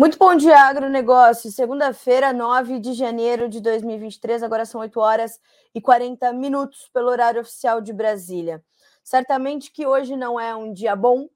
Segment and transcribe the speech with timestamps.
[0.00, 1.52] Muito bom dia, agronegócio.
[1.52, 5.38] Segunda-feira, 9 de janeiro de 2023, agora são 8 horas
[5.74, 8.64] e 40 minutos pelo horário oficial de Brasília.
[9.04, 11.28] Certamente que hoje não é um dia bom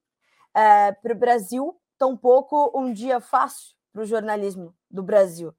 [0.54, 5.54] é, para o Brasil, tampouco um dia fácil para o jornalismo do Brasil.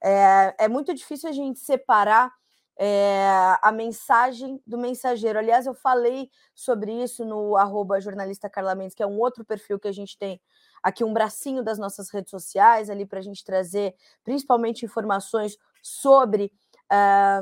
[0.00, 2.32] É, é, muito difícil a gente separar
[2.78, 5.40] é, a mensagem do mensageiro.
[5.40, 9.80] Aliás, eu falei sobre isso no arroba jornalista Carla Mendes, que é um outro perfil
[9.80, 10.40] que a gente tem
[10.86, 16.52] aqui um bracinho das nossas redes sociais ali para a gente trazer principalmente informações sobre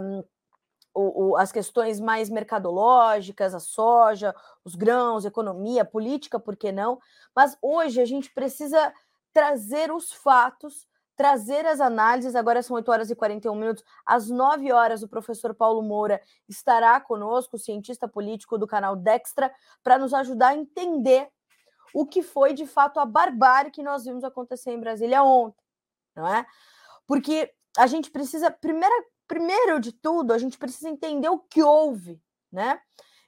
[0.00, 0.24] um,
[0.94, 4.34] o, o, as questões mais mercadológicas, a soja,
[4.64, 6.98] os grãos, economia, política, por que não?
[7.36, 8.94] Mas hoje a gente precisa
[9.30, 12.34] trazer os fatos, trazer as análises.
[12.34, 13.84] Agora são 8 horas e 41 minutos.
[14.06, 19.98] Às 9 horas, o professor Paulo Moura estará conosco, cientista político do canal Dextra, para
[19.98, 21.28] nos ajudar a entender
[21.94, 25.62] o que foi de fato a barbárie que nós vimos acontecer em Brasília ontem,
[26.16, 26.44] não é?
[27.06, 28.94] Porque a gente precisa, primeira,
[29.28, 32.80] primeiro de tudo, a gente precisa entender o que houve, né?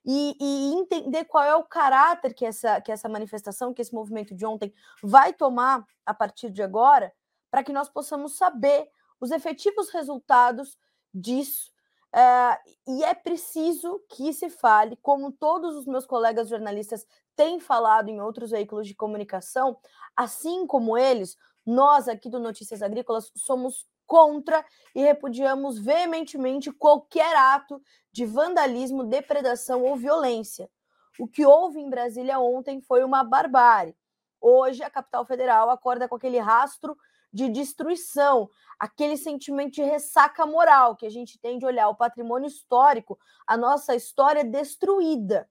[0.04, 4.34] E, e, entender qual é o caráter que essa, que essa manifestação, que esse movimento
[4.34, 4.72] de ontem
[5.02, 7.12] vai tomar a partir de agora,
[7.50, 8.88] para que nós possamos saber
[9.20, 10.76] os efetivos resultados
[11.12, 11.72] disso.
[12.16, 17.04] É, e é preciso que se fale, como todos os meus colegas jornalistas
[17.36, 19.76] tem falado em outros veículos de comunicação,
[20.16, 27.82] assim como eles, nós aqui do Notícias Agrícolas somos contra e repudiamos veementemente qualquer ato
[28.10, 30.70] de vandalismo, depredação ou violência.
[31.18, 33.94] O que houve em Brasília ontem foi uma barbárie.
[34.40, 36.96] Hoje, a capital federal acorda com aquele rastro
[37.36, 38.48] de destruição,
[38.78, 43.58] aquele sentimento de ressaca moral que a gente tem de olhar o patrimônio histórico, a
[43.58, 45.48] nossa história destruída,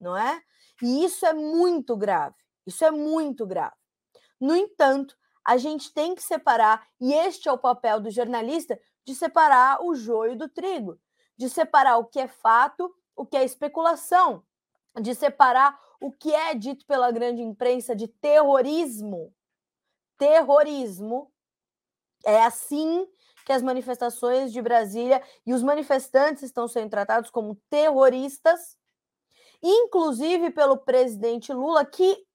[0.00, 0.40] não é?
[0.80, 2.36] E isso é muito grave.
[2.64, 3.74] Isso é muito grave.
[4.40, 9.14] No entanto, a gente tem que separar, e este é o papel do jornalista, de
[9.14, 10.98] separar o joio do trigo,
[11.36, 14.42] de separar o que é fato, o que é especulação,
[15.00, 19.34] de separar o que é dito pela grande imprensa de terrorismo.
[20.16, 21.33] Terrorismo.
[22.24, 23.06] É assim
[23.44, 28.76] que as manifestações de Brasília e os manifestantes estão sendo tratados como terroristas
[29.66, 32.26] inclusive pelo presidente Lula, que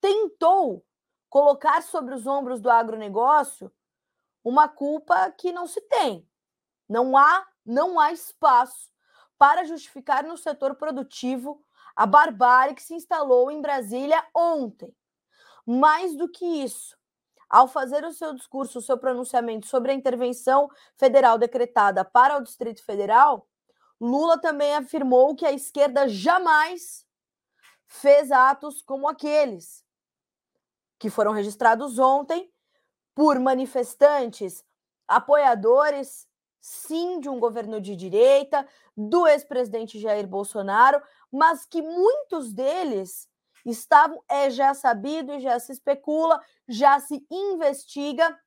[0.00, 0.82] tentou
[1.28, 3.70] colocar sobre os ombros do agronegócio
[4.42, 6.26] uma culpa que não se tem.
[6.88, 8.90] Não há, não há espaço
[9.36, 11.62] para justificar no setor produtivo
[11.94, 14.96] a barbárie que se instalou em Brasília ontem.
[15.66, 16.96] Mais do que isso,
[17.52, 22.42] ao fazer o seu discurso, o seu pronunciamento sobre a intervenção federal decretada para o
[22.42, 23.46] Distrito Federal,
[24.00, 27.06] Lula também afirmou que a esquerda jamais
[27.86, 29.84] fez atos como aqueles
[30.98, 32.50] que foram registrados ontem
[33.14, 34.64] por manifestantes,
[35.06, 36.26] apoiadores,
[36.58, 43.28] sim, de um governo de direita, do ex-presidente Jair Bolsonaro, mas que muitos deles
[43.64, 48.38] estavam, é já sabido, já se especula, já se investiga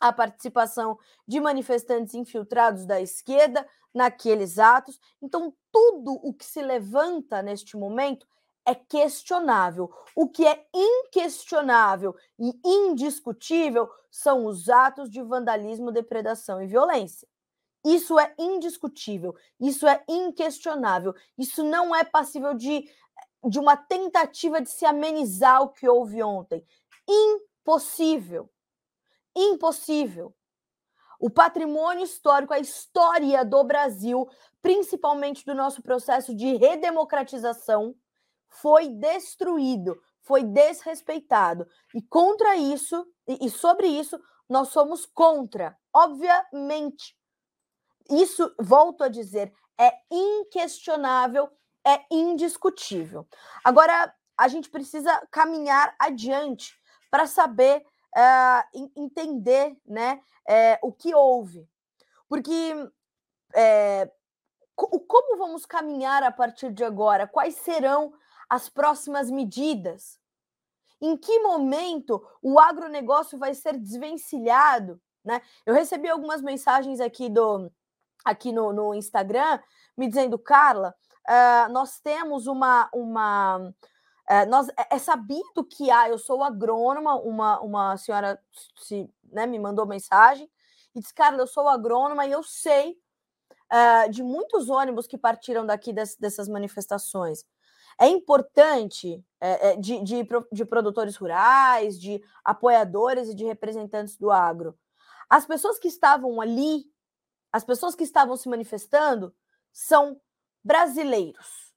[0.00, 4.98] a participação de manifestantes infiltrados da esquerda naqueles atos.
[5.20, 8.26] Então, tudo o que se levanta neste momento
[8.64, 9.90] é questionável.
[10.14, 17.26] O que é inquestionável e indiscutível são os atos de vandalismo, depredação e violência.
[17.84, 22.90] Isso é indiscutível, isso é inquestionável, isso não é passível de,
[23.44, 26.64] de uma tentativa de se amenizar o que houve ontem.
[27.08, 28.50] Impossível.
[29.36, 30.34] Impossível.
[31.20, 34.28] O patrimônio histórico, a história do Brasil,
[34.62, 37.94] principalmente do nosso processo de redemocratização,
[38.48, 41.66] foi destruído, foi desrespeitado.
[41.94, 47.16] E contra isso, e sobre isso, nós somos contra, obviamente.
[48.10, 51.50] Isso, volto a dizer, é inquestionável,
[51.88, 53.26] é indiscutível.
[53.64, 56.78] Agora, a gente precisa caminhar adiante
[57.10, 57.84] para saber
[58.16, 61.66] uh, entender né, é, o que houve.
[62.28, 62.74] Porque
[63.54, 64.10] é,
[64.76, 67.26] como vamos caminhar a partir de agora?
[67.26, 68.12] Quais serão
[68.48, 70.20] as próximas medidas?
[71.00, 75.00] Em que momento o agronegócio vai ser desvencilhado?
[75.24, 75.40] Né?
[75.64, 77.70] Eu recebi algumas mensagens aqui do
[78.24, 79.58] aqui no, no Instagram
[79.96, 80.94] me dizendo, Carla,
[81.28, 83.72] uh, nós temos uma, uma
[84.28, 88.38] é, nós, é, é sabido que há, eu sou agrônoma, uma, uma senhora
[88.76, 90.50] se, né, me mandou mensagem
[90.94, 92.98] e disse, cara, eu sou agrônoma e eu sei
[93.72, 97.44] uh, de muitos ônibus que partiram daqui des, dessas manifestações.
[98.00, 104.78] é importante é, de, de, de produtores rurais, de apoiadores e de representantes do agro.
[105.28, 106.84] As pessoas que estavam ali,
[107.52, 109.34] as pessoas que estavam se manifestando,
[109.72, 110.20] são
[110.64, 111.68] brasileiros.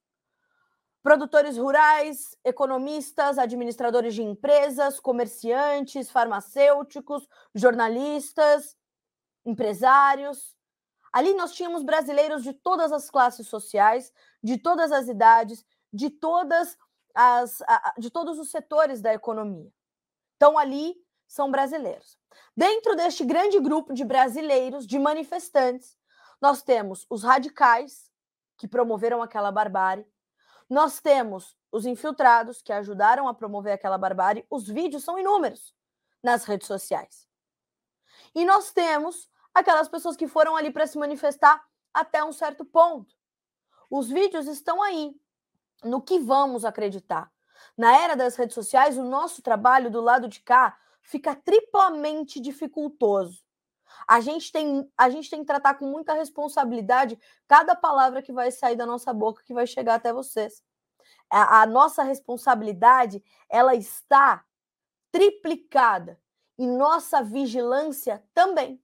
[1.04, 8.78] Produtores rurais, economistas, administradores de empresas, comerciantes, farmacêuticos, jornalistas,
[9.44, 10.56] empresários.
[11.12, 14.14] Ali nós tínhamos brasileiros de todas as classes sociais,
[14.44, 16.78] de todas as idades, de todas
[17.16, 17.62] as
[17.98, 19.72] de todos os setores da economia.
[20.38, 20.96] Então ali
[21.28, 22.18] são brasileiros.
[22.56, 25.98] Dentro deste grande grupo de brasileiros, de manifestantes,
[26.42, 28.11] nós temos os radicais
[28.62, 30.06] que promoveram aquela barbárie.
[30.70, 34.46] Nós temos os infiltrados que ajudaram a promover aquela barbárie.
[34.52, 35.74] Os vídeos são inúmeros
[36.22, 37.28] nas redes sociais.
[38.36, 41.60] E nós temos aquelas pessoas que foram ali para se manifestar
[41.92, 43.16] até um certo ponto.
[43.90, 45.12] Os vídeos estão aí.
[45.84, 47.32] No que vamos acreditar?
[47.76, 53.44] Na era das redes sociais, o nosso trabalho do lado de cá fica triplamente dificultoso.
[54.08, 58.52] A gente tem, a gente tem que tratar com muita responsabilidade cada palavra que vai
[58.52, 60.64] sair da nossa boca, que vai chegar até vocês.
[61.30, 64.44] A, a nossa responsabilidade, ela está
[65.12, 66.20] triplicada
[66.58, 68.82] e nossa vigilância também.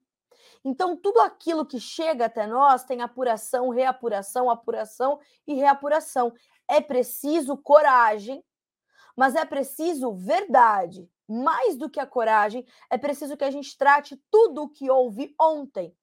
[0.63, 6.33] Então, tudo aquilo que chega até nós tem apuração, reapuração, apuração e reapuração.
[6.68, 8.44] É preciso coragem,
[9.18, 11.10] mas é preciso verdade.
[11.28, 15.36] Mais do que a coragem, é preciso que a gente trate tudo o que houve
[15.42, 15.94] ontem.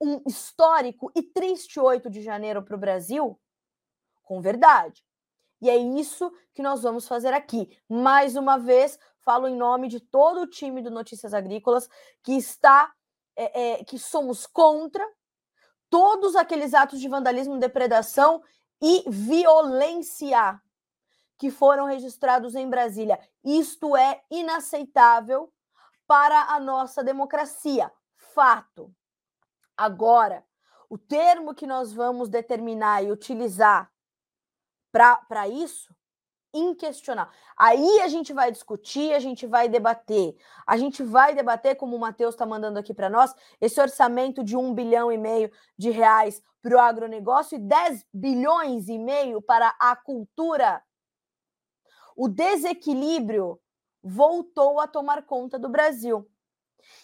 [0.00, 3.40] Um histórico e triste 8 de janeiro para o Brasil
[4.28, 5.02] com verdade.
[5.60, 7.76] E é isso que nós vamos fazer aqui.
[7.88, 11.88] Mais uma vez, falo em nome de todo o time do Notícias Agrícolas
[12.22, 12.92] que está
[13.34, 15.04] é, é, que somos contra
[15.88, 18.42] todos aqueles atos de vandalismo, depredação
[18.80, 20.60] e violência
[21.38, 23.18] que foram registrados em Brasília.
[23.44, 25.52] Isto é inaceitável
[26.06, 27.90] para a nossa democracia.
[28.16, 28.92] Fato.
[29.76, 30.44] Agora,
[30.90, 33.90] o termo que nós vamos determinar e utilizar
[34.90, 35.94] para isso
[36.52, 37.32] inquestionável.
[37.56, 40.34] Aí a gente vai discutir, a gente vai debater.
[40.66, 44.56] A gente vai debater, como o Matheus está mandando aqui para nós, esse orçamento de
[44.56, 49.74] um bilhão e meio de reais para o agronegócio e 10 bilhões e meio para
[49.78, 50.82] a cultura.
[52.18, 53.60] O desequilíbrio
[54.02, 56.28] voltou a tomar conta do Brasil.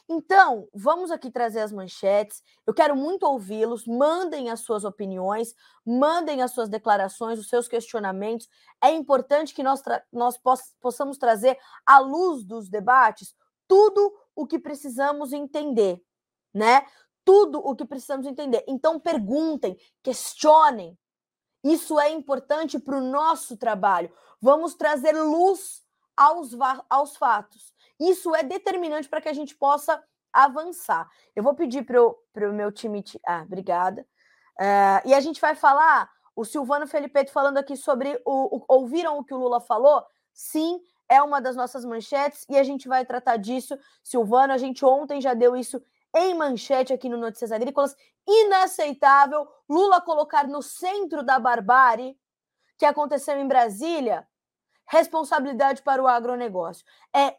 [0.08, 2.42] Então, vamos aqui trazer as manchetes.
[2.66, 3.86] Eu quero muito ouvi-los.
[3.86, 5.54] Mandem as suas opiniões,
[5.86, 8.48] mandem as suas declarações, os seus questionamentos.
[8.82, 9.80] É importante que nós,
[10.12, 11.56] nós poss possamos trazer
[11.86, 13.36] à luz dos debates
[13.68, 16.02] tudo o que precisamos entender,
[16.52, 16.84] né?
[17.24, 18.64] Tudo o que precisamos entender.
[18.66, 20.98] Então, perguntem, questionem.
[21.64, 24.12] Isso é importante para o nosso trabalho.
[24.40, 25.82] Vamos trazer luz
[26.14, 26.50] aos,
[26.90, 27.72] aos fatos.
[27.98, 31.08] Isso é determinante para que a gente possa avançar.
[31.34, 33.02] Eu vou pedir para o meu time.
[33.26, 34.06] Ah, obrigada.
[34.60, 36.12] Uh, e a gente vai falar.
[36.36, 38.64] O Silvano Felipeto falando aqui sobre o, o.
[38.68, 40.04] Ouviram o que o Lula falou?
[40.32, 43.78] Sim, é uma das nossas manchetes e a gente vai tratar disso.
[44.02, 45.80] Silvano, a gente ontem já deu isso
[46.14, 47.96] em manchete aqui no Notícias Agrícolas.
[48.26, 52.18] Inaceitável Lula colocar no centro da barbárie
[52.78, 54.26] que aconteceu em Brasília
[54.86, 56.84] responsabilidade para o agronegócio.
[57.14, 57.36] É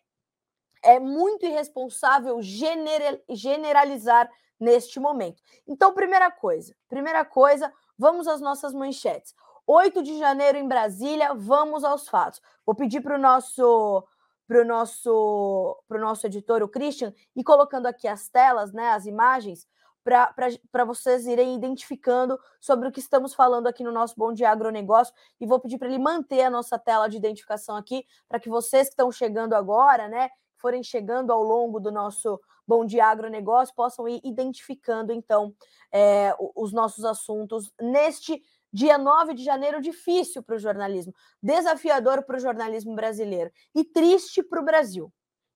[0.86, 4.30] é muito irresponsável generalizar
[4.60, 5.42] neste momento.
[5.68, 9.34] Então, primeira coisa, primeira coisa, vamos às nossas manchetes.
[9.68, 12.40] 8 de janeiro em Brasília, vamos aos fatos.
[12.64, 14.06] Vou pedir para o nosso
[14.48, 19.06] para o nosso, pro nosso editor, o Christian, e colocando aqui as telas, né, as
[19.06, 19.68] imagens,
[20.04, 25.12] para vocês irem identificando sobre o que estamos falando aqui no nosso Bom Dia Agronegócio.
[25.42, 28.88] E vou pedir para ele manter a nossa tela de identificação aqui, para que vocês
[28.88, 34.08] que estão chegando agora, né, forem chegando ao longo do nosso Bom Dia Agronegócio possam
[34.08, 35.54] ir identificando, então,
[35.92, 38.44] é, os nossos assuntos neste
[38.76, 44.44] dia 9 de janeiro, difícil para o jornalismo, desafiador para o jornalismo brasileiro e triste
[44.44, 45.10] para o Brasil.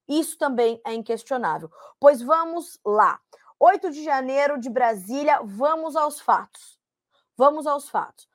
[0.08, 1.70] Isso também é inquestionável.
[2.00, 3.20] Pois vamos lá.
[3.60, 6.80] 8 de janeiro de Brasília, vamos aos fatos.
[7.36, 8.26] Vamos aos fatos.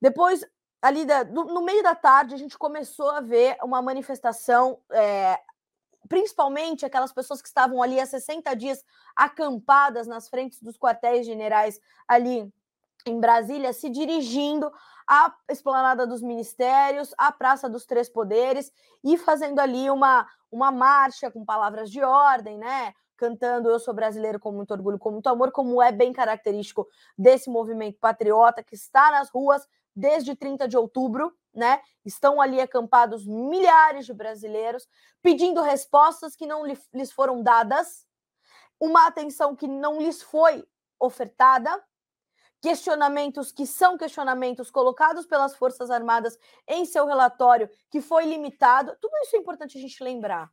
[0.00, 0.44] Depois,
[0.82, 5.40] ali da, no meio da tarde, a gente começou a ver uma manifestação é,
[6.08, 8.84] principalmente aquelas pessoas que estavam ali há 60 dias
[9.14, 12.52] acampadas nas frentes dos quartéis generais ali
[13.08, 14.72] em Brasília, se dirigindo
[15.06, 18.72] à esplanada dos ministérios, à Praça dos Três Poderes
[19.02, 22.94] e fazendo ali uma, uma marcha com palavras de ordem, né?
[23.16, 26.86] Cantando Eu sou brasileiro com muito orgulho, com muito amor, como é bem característico
[27.16, 31.80] desse movimento patriota que está nas ruas desde 30 de outubro, né?
[32.04, 34.86] Estão ali acampados milhares de brasileiros
[35.20, 38.06] pedindo respostas que não lhes foram dadas,
[38.80, 40.64] uma atenção que não lhes foi
[41.00, 41.82] ofertada,
[42.60, 48.96] questionamentos que são questionamentos colocados pelas Forças Armadas em seu relatório, que foi limitado.
[49.00, 50.50] Tudo isso é importante a gente lembrar.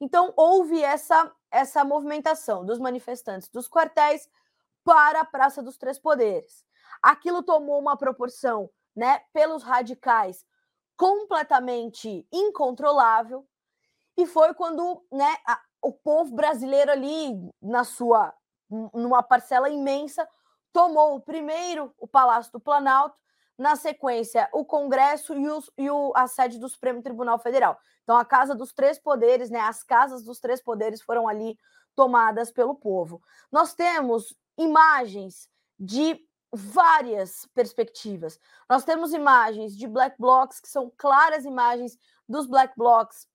[0.00, 4.28] Então, houve essa, essa movimentação dos manifestantes dos quartéis
[4.82, 6.64] para a Praça dos Três Poderes.
[7.02, 10.44] Aquilo tomou uma proporção, né, pelos radicais,
[10.96, 13.46] completamente incontrolável,
[14.16, 18.32] e foi quando, né, a, o povo brasileiro ali, na sua,
[18.92, 20.28] numa parcela imensa,
[20.74, 23.16] tomou primeiro o Palácio do Planalto,
[23.56, 27.78] na sequência o Congresso e, os, e o, a sede do Supremo Tribunal Federal.
[28.02, 31.56] Então, a Casa dos Três Poderes, né, as casas dos três poderes foram ali
[31.94, 33.22] tomadas pelo povo.
[33.52, 36.20] Nós temos imagens de
[36.52, 38.40] várias perspectivas.
[38.68, 41.96] Nós temos imagens de black blocs, que são claras imagens
[42.28, 43.28] dos black blocs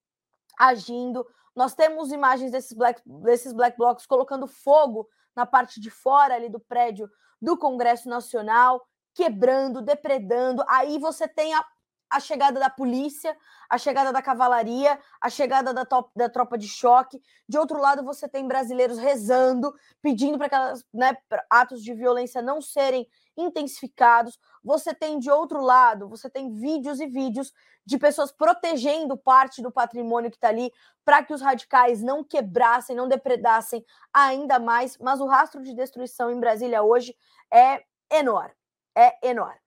[0.58, 1.26] agindo.
[1.56, 6.50] Nós temos imagens desses black, desses black blocs colocando fogo na parte de fora ali
[6.50, 7.10] do prédio
[7.42, 10.64] do Congresso Nacional, quebrando, depredando.
[10.68, 11.66] Aí você tem a,
[12.10, 13.36] a chegada da polícia,
[13.70, 17.22] a chegada da cavalaria, a chegada da, top, da tropa de choque.
[17.48, 21.18] De outro lado, você tem brasileiros rezando, pedindo para que né,
[21.50, 23.08] atos de violência não serem
[23.40, 24.38] intensificados.
[24.64, 27.54] Você tem de outro lado, você tem vídeos e vídeos
[27.86, 30.72] de pessoas protegendo parte do patrimônio que está ali
[31.04, 34.98] para que os radicais não quebrassem, não depredassem ainda mais.
[34.98, 37.16] Mas o rastro de destruição em Brasília hoje
[37.52, 38.54] é enorme,
[38.96, 39.60] é enorme.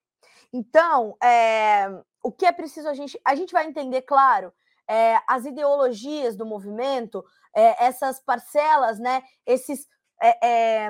[0.53, 1.89] Então, é,
[2.23, 3.19] o que é preciso a gente.
[3.25, 4.53] A gente vai entender, claro,
[4.89, 7.25] é, as ideologias do movimento,
[7.55, 9.23] é, essas parcelas, né?
[9.47, 9.87] Esses
[10.23, 10.89] é,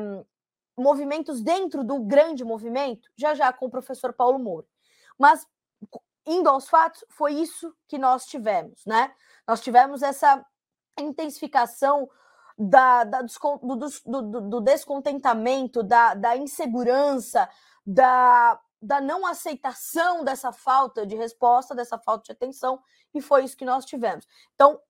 [0.76, 4.66] movimentos dentro do grande movimento, já já com o professor Paulo Moura.
[5.18, 5.46] Mas,
[6.26, 9.12] indo aos fatos, foi isso que nós tivemos, né?
[9.46, 10.44] Nós tivemos essa
[10.98, 12.08] intensificação
[12.58, 13.76] da, da do,
[14.06, 17.48] do, do, descontentamento, da, da insegurança,
[17.84, 22.80] da, da não aceitação dessa falta de resposta, dessa falta de atenção,
[23.14, 24.26] e foi isso que nós tivemos.
[24.54, 24.80] Então,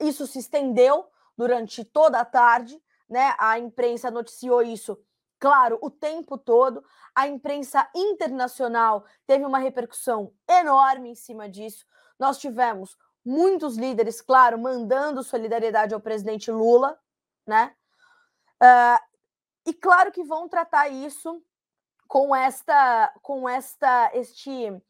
[0.00, 3.34] isso se estendeu durante toda a tarde, né?
[3.38, 4.98] A imprensa noticiou isso
[5.42, 6.84] claro, o tempo todo.
[7.12, 11.84] A imprensa internacional teve uma repercussão enorme em cima disso.
[12.16, 16.96] Nós tivemos muitos líderes, claro, mandando solidariedade ao presidente Lula,
[17.44, 17.74] né?
[18.62, 19.02] Uh,
[19.66, 21.42] e claro que vão tratar isso
[22.06, 24.80] com esta, com esta, este,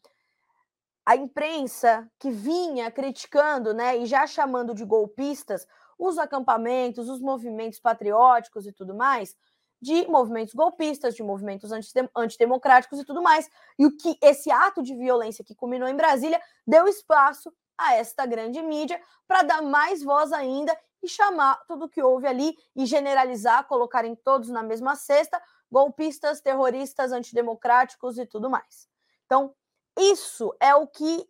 [1.06, 5.66] a imprensa que vinha criticando, né, e já chamando de golpistas
[5.98, 9.34] os acampamentos, os movimentos patrióticos e tudo mais,
[9.82, 11.72] de movimentos golpistas, de movimentos
[12.16, 13.50] antidemocráticos e tudo mais.
[13.76, 18.24] E o que esse ato de violência que culminou em Brasília deu espaço a esta
[18.24, 22.86] grande mídia para dar mais voz ainda e chamar tudo o que houve ali e
[22.86, 28.88] generalizar, colocarem todos na mesma cesta, golpistas, terroristas, antidemocráticos e tudo mais.
[29.26, 29.52] Então,
[29.98, 31.28] isso é o que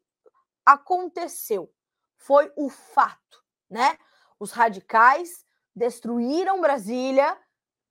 [0.67, 1.73] aconteceu.
[2.19, 3.97] Foi o fato, né?
[4.39, 5.43] Os radicais
[5.75, 7.35] destruíram Brasília,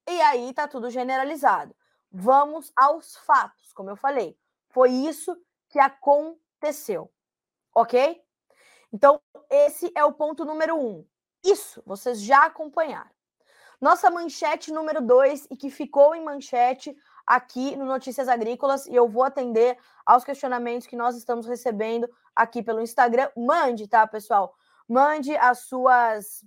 [0.08, 1.76] e aí tá tudo generalizado.
[2.12, 4.38] Vamos aos fatos, como eu falei.
[4.70, 5.38] Foi isso
[5.70, 7.12] que aconteceu.
[7.74, 8.22] Ok?
[8.92, 11.06] Então, esse é o ponto número um.
[11.44, 13.10] Isso vocês já acompanharam.
[13.80, 19.08] Nossa manchete número dois, e que ficou em manchete aqui no Notícias Agrícolas, e eu
[19.08, 23.32] vou atender aos questionamentos que nós estamos recebendo aqui pelo Instagram.
[23.36, 24.54] Mande, tá, pessoal?
[24.88, 26.46] Mande as suas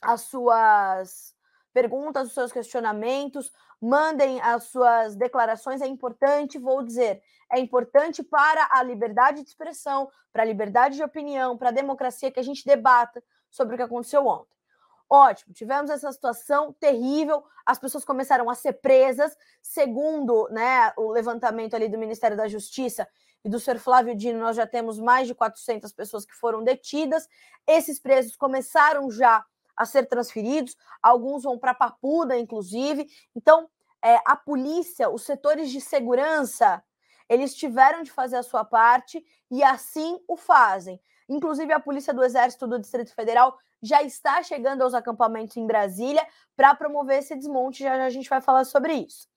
[0.00, 1.34] as suas
[1.72, 5.80] perguntas, os seus questionamentos, mandem as suas declarações.
[5.80, 11.02] É importante, vou dizer, é importante para a liberdade de expressão, para a liberdade de
[11.02, 14.58] opinião, para a democracia que a gente debata sobre o que aconteceu ontem.
[15.10, 21.74] Ótimo, tivemos essa situação terrível, as pessoas começaram a ser presas, segundo né, o levantamento
[21.74, 23.08] ali do Ministério da Justiça
[23.42, 23.78] e do Sr.
[23.78, 27.26] Flávio Dino, nós já temos mais de 400 pessoas que foram detidas.
[27.66, 29.44] Esses presos começaram já
[29.78, 33.08] a ser transferidos, alguns vão para Papuda, inclusive.
[33.34, 33.70] Então,
[34.02, 36.82] é, a polícia, os setores de segurança,
[37.28, 41.00] eles tiveram de fazer a sua parte e assim o fazem.
[41.28, 46.26] Inclusive, a Polícia do Exército do Distrito Federal já está chegando aos acampamentos em Brasília
[46.56, 47.84] para promover esse desmonte.
[47.84, 49.28] Já, já a gente vai falar sobre isso.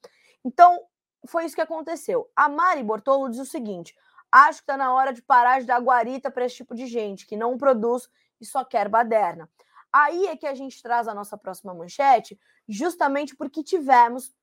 [0.43, 0.79] Então,
[1.27, 2.29] foi isso que aconteceu.
[2.35, 3.95] A Mari Bortolo diz o seguinte:
[4.31, 7.27] acho que está na hora de parar de dar guarita para esse tipo de gente
[7.27, 9.49] que não produz e só quer baderna.
[9.91, 14.33] Aí é que a gente traz a nossa próxima manchete, justamente porque tivemos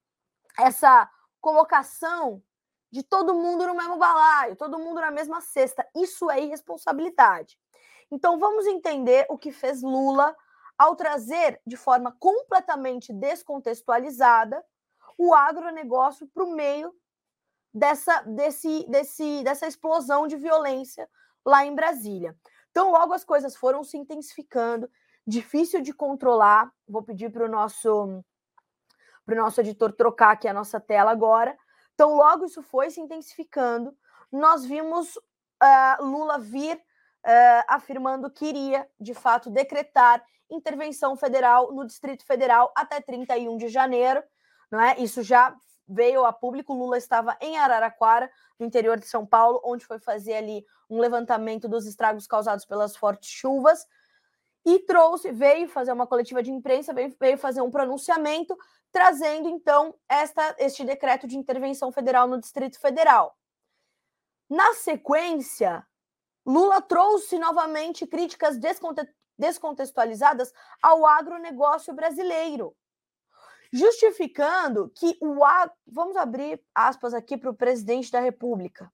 [0.58, 2.42] essa colocação
[2.90, 5.86] de todo mundo no mesmo balaio, todo mundo na mesma cesta.
[5.94, 7.58] Isso é irresponsabilidade.
[8.10, 10.34] Então vamos entender o que fez Lula
[10.76, 14.64] ao trazer de forma completamente descontextualizada
[15.18, 16.94] o agronegócio para o meio
[17.74, 21.08] dessa, desse, desse, dessa explosão de violência
[21.44, 22.36] lá em Brasília.
[22.70, 24.88] Então, logo as coisas foram se intensificando,
[25.28, 26.72] difícil de controlar.
[26.88, 28.24] Vou pedir para o nosso,
[29.26, 31.56] pro nosso editor trocar aqui a nossa tela agora.
[31.94, 33.94] Então, logo isso foi se intensificando.
[34.32, 41.86] Nós vimos uh, Lula vir uh, afirmando que iria, de fato, decretar intervenção federal no
[41.86, 44.22] Distrito Federal até 31 de janeiro.
[44.70, 44.98] Não é?
[44.98, 45.54] Isso já
[45.86, 46.72] veio a público.
[46.72, 51.68] Lula estava em Araraquara, no interior de São Paulo, onde foi fazer ali um levantamento
[51.68, 53.86] dos estragos causados pelas fortes chuvas
[54.64, 58.56] e trouxe, veio fazer uma coletiva de imprensa, veio, veio fazer um pronunciamento,
[58.92, 63.36] trazendo então esta, este decreto de intervenção federal no Distrito Federal.
[64.48, 65.86] Na sequência,
[66.44, 68.58] Lula trouxe novamente críticas
[69.36, 72.74] descontextualizadas ao agronegócio brasileiro,
[73.70, 75.76] justificando que o agro.
[75.86, 78.90] Vamos abrir aspas aqui para o presidente da República,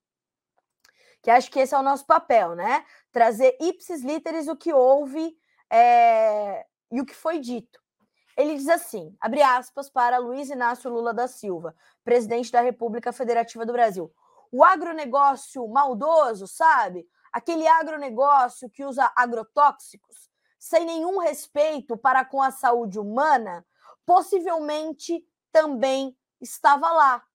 [1.23, 2.85] que acho que esse é o nosso papel, né?
[3.13, 5.37] Trazer ipsis literis o que houve
[5.77, 7.81] é, e o que foi dito.
[8.37, 13.67] Ele diz assim: abre aspas para Luiz Inácio Lula da Silva, presidente da República Federativa
[13.67, 14.15] do Brasil.
[14.53, 17.09] O agronegócio maldoso, sabe?
[17.33, 23.67] Aquele agronegócio que usa agrotóxicos sem nenhum respeito para com a saúde humana,
[24.07, 27.27] possivelmente também estava lá.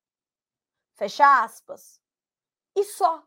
[0.95, 2.01] Fecha aspas.
[2.75, 3.21] E só.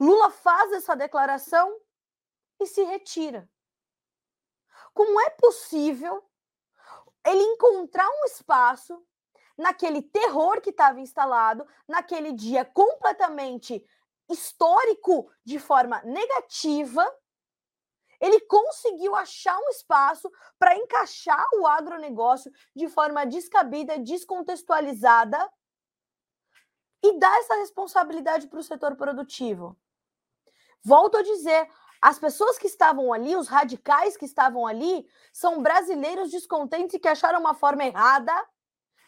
[0.00, 1.74] Lula faz essa declaração
[2.60, 3.48] e se retira.
[4.94, 6.24] Como é possível
[7.26, 9.04] ele encontrar um espaço
[9.56, 13.84] naquele terror que estava instalado, naquele dia completamente
[14.28, 17.04] histórico de forma negativa,
[18.20, 25.50] ele conseguiu achar um espaço para encaixar o agronegócio de forma descabida, descontextualizada
[27.02, 29.78] e dar essa responsabilidade para o setor produtivo.
[30.82, 36.30] Volto a dizer, as pessoas que estavam ali, os radicais que estavam ali, são brasileiros
[36.30, 38.32] descontentes que acharam uma forma errada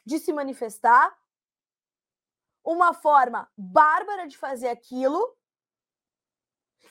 [0.05, 1.17] de se manifestar,
[2.63, 5.37] uma forma bárbara de fazer aquilo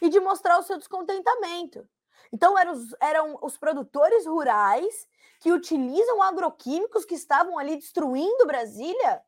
[0.02, 1.88] e de mostrar o seu descontentamento.
[2.34, 5.08] Então, eram os, eram os produtores rurais
[5.40, 9.24] que utilizam agroquímicos que estavam ali destruindo Brasília.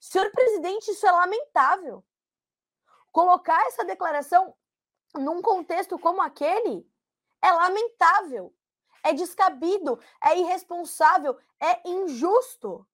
[0.00, 2.04] Senhor presidente, isso é lamentável.
[3.10, 4.54] Colocar essa declaração
[5.14, 6.86] num contexto como aquele,
[7.40, 8.54] é lamentável,
[9.02, 12.86] é descabido, é irresponsável, é injusto.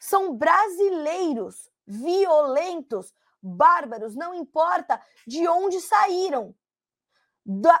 [0.00, 6.54] São brasileiros violentos, bárbaros, não importa de onde saíram.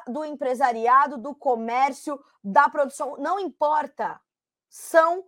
[0.06, 4.18] do empresariado, do comércio, da produção, não importa.
[4.66, 5.26] São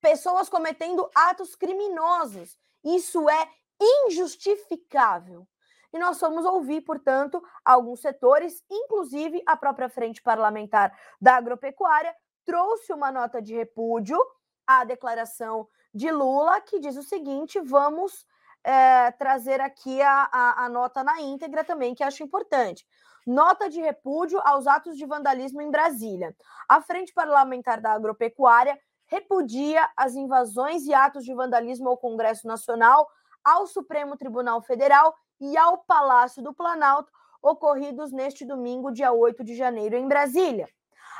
[0.00, 2.58] pessoas cometendo atos criminosos.
[2.82, 3.48] Isso é
[3.80, 5.46] injustificável
[5.92, 12.92] e nós fomos ouvir, portanto, alguns setores, inclusive a própria Frente Parlamentar da Agropecuária, trouxe
[12.92, 14.18] uma nota de repúdio
[14.66, 18.26] à declaração de Lula, que diz o seguinte: vamos
[18.62, 22.86] é, trazer aqui a, a, a nota na íntegra também, que acho importante.
[23.26, 26.34] Nota de repúdio aos atos de vandalismo em Brasília.
[26.68, 33.08] A Frente Parlamentar da Agropecuária repudia as invasões e atos de vandalismo ao Congresso Nacional,
[33.44, 37.10] ao Supremo Tribunal Federal e ao Palácio do Planalto,
[37.42, 40.68] ocorridos neste domingo, dia 8 de janeiro, em Brasília.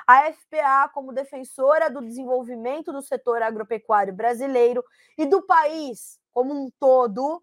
[0.07, 4.85] A FPA, como defensora do desenvolvimento do setor agropecuário brasileiro
[5.18, 7.42] e do país como um todo,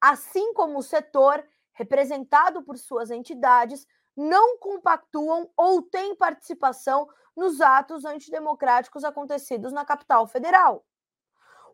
[0.00, 3.86] assim como o setor representado por suas entidades,
[4.16, 10.84] não compactuam ou têm participação nos atos antidemocráticos acontecidos na capital federal.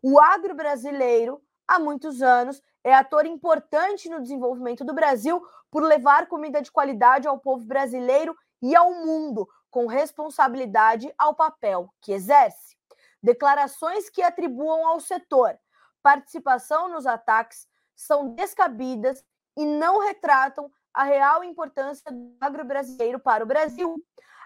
[0.01, 6.27] O agro brasileiro, há muitos anos, é ator importante no desenvolvimento do Brasil por levar
[6.27, 12.75] comida de qualidade ao povo brasileiro e ao mundo, com responsabilidade ao papel que exerce.
[13.21, 15.57] Declarações que atribuam ao setor
[16.01, 19.23] participação nos ataques são descabidas
[19.55, 23.95] e não retratam a real importância do agro brasileiro para o Brasil.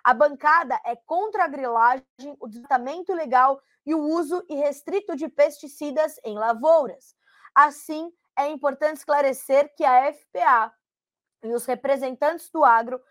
[0.03, 2.03] A bancada é contra a grilagem,
[2.39, 7.15] o tratamento ilegal e o uso irrestrito de pesticidas em lavouras.
[7.53, 10.73] Assim, é importante esclarecer que a FPA
[11.43, 13.01] e os representantes do agro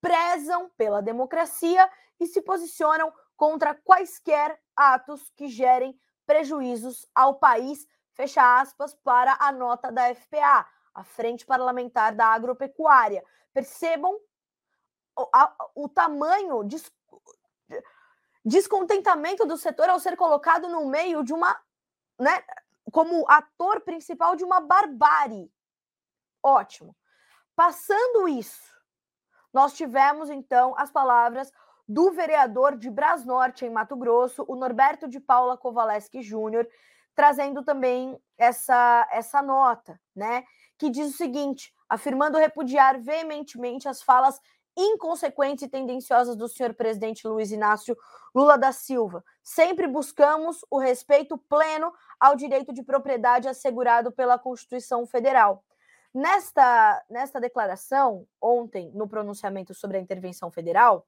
[0.00, 8.60] prezam pela democracia e se posicionam contra quaisquer atos que gerem prejuízos ao país, fecha
[8.60, 13.24] aspas, para a nota da FPA, a Frente Parlamentar da Agropecuária.
[13.52, 14.16] Percebam
[15.16, 16.62] o, a, o tamanho
[18.44, 21.58] descontentamento do setor ao ser colocado no meio de uma,
[22.18, 22.42] né,
[22.90, 25.52] como ator principal de uma barbárie.
[26.42, 26.96] Ótimo.
[27.54, 28.74] Passando isso,
[29.52, 31.52] nós tivemos então as palavras
[31.86, 36.68] do vereador de Brasnorte, em Mato Grosso, o Norberto de Paula Kovaleski Júnior,
[37.16, 40.44] trazendo também essa, essa nota, né?
[40.78, 44.40] Que diz o seguinte: afirmando repudiar veementemente as falas
[44.80, 47.96] inconsequentes e tendenciosas do senhor presidente Luiz Inácio
[48.34, 49.24] Lula da Silva.
[49.42, 55.64] Sempre buscamos o respeito pleno ao direito de propriedade assegurado pela Constituição Federal.
[56.12, 61.06] Nesta, nesta declaração, ontem, no pronunciamento sobre a intervenção federal,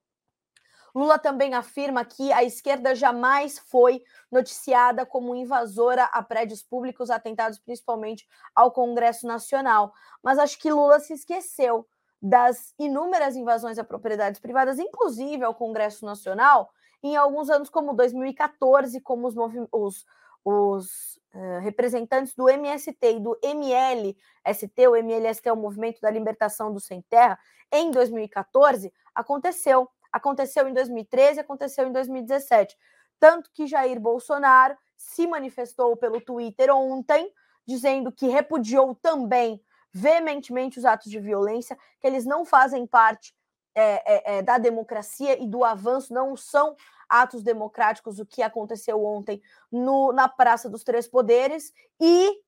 [0.95, 7.59] Lula também afirma que a esquerda jamais foi noticiada como invasora a prédios públicos atentados
[7.59, 9.93] principalmente ao Congresso Nacional.
[10.23, 11.89] Mas acho que Lula se esqueceu
[12.23, 16.71] das inúmeras invasões a propriedades privadas, inclusive ao Congresso Nacional,
[17.03, 19.35] em alguns anos como 2014, como os,
[19.73, 20.07] os,
[20.45, 26.73] os uh, representantes do MST e do MLST, o MLST é o Movimento da Libertação
[26.73, 27.37] do Sem Terra,
[27.73, 29.89] em 2014, aconteceu.
[30.13, 32.77] Aconteceu em 2013, aconteceu em 2017.
[33.19, 37.33] Tanto que Jair Bolsonaro se manifestou pelo Twitter ontem,
[37.67, 39.61] dizendo que repudiou também
[39.93, 43.35] veementemente os atos de violência, que eles não fazem parte
[43.75, 46.77] é, é, é, da democracia e do avanço, não são
[47.09, 52.41] atos democráticos, o que aconteceu ontem no, na Praça dos Três Poderes, e,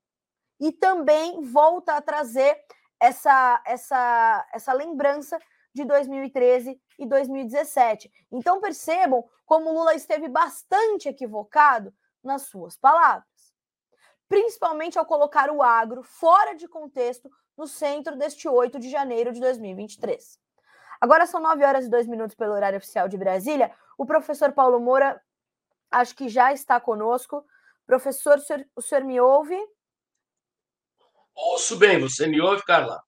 [0.58, 2.58] e também volta a trazer
[2.98, 5.38] essa, essa, essa lembrança
[5.74, 8.10] de 2013 e 2017.
[8.30, 13.33] Então percebam como Lula esteve bastante equivocado nas suas palavras
[14.28, 19.40] principalmente ao colocar o agro fora de contexto no centro deste 8 de janeiro de
[19.40, 20.38] 2023.
[21.00, 23.74] Agora são 9 horas e 2 minutos pelo horário oficial de Brasília.
[23.98, 25.20] O professor Paulo Moura,
[25.90, 27.44] acho que já está conosco.
[27.86, 29.58] Professor, o senhor, o senhor me ouve?
[31.34, 33.02] Ouço bem, você me ouve, Carla?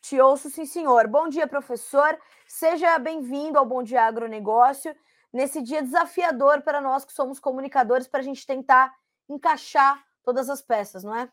[0.00, 1.08] Te ouço, sim, senhor.
[1.08, 2.18] Bom dia, professor.
[2.46, 4.94] Seja bem-vindo ao Bom Dia Agronegócio,
[5.32, 8.94] nesse dia desafiador para nós que somos comunicadores, para a gente tentar
[9.28, 11.30] encaixar todas as peças, não é?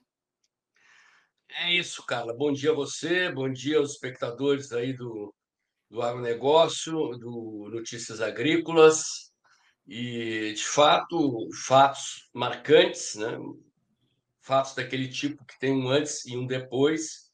[1.49, 2.33] É isso, Carla.
[2.33, 5.33] Bom dia a você, bom dia aos espectadores aí do,
[5.89, 9.31] do agronegócio, do Notícias Agrícolas.
[9.87, 13.37] E, de fato, fatos marcantes, né?
[14.41, 17.31] fatos daquele tipo que tem um antes e um depois.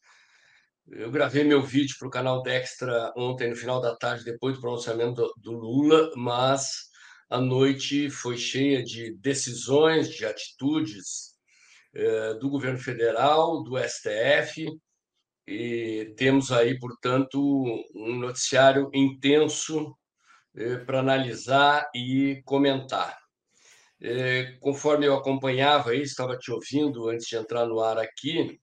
[0.89, 4.61] Eu gravei meu vídeo para o canal Dextra ontem, no final da tarde, depois do
[4.61, 6.87] pronunciamento do Lula, mas
[7.29, 11.36] a noite foi cheia de decisões, de atitudes,
[12.39, 14.67] do governo federal, do STF,
[15.47, 17.39] e temos aí, portanto,
[17.95, 19.95] um noticiário intenso
[20.55, 23.17] eh, para analisar e comentar.
[24.01, 28.59] Eh, conforme eu acompanhava aí, estava te ouvindo antes de entrar no ar aqui,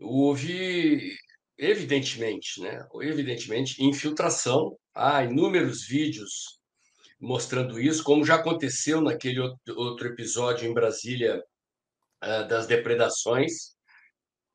[0.00, 1.14] houve,
[1.58, 4.76] evidentemente, né, evidentemente, infiltração.
[4.94, 6.58] Há inúmeros vídeos
[7.20, 9.40] mostrando isso, como já aconteceu naquele
[9.76, 11.44] outro episódio em Brasília eh,
[12.48, 13.72] das depredações,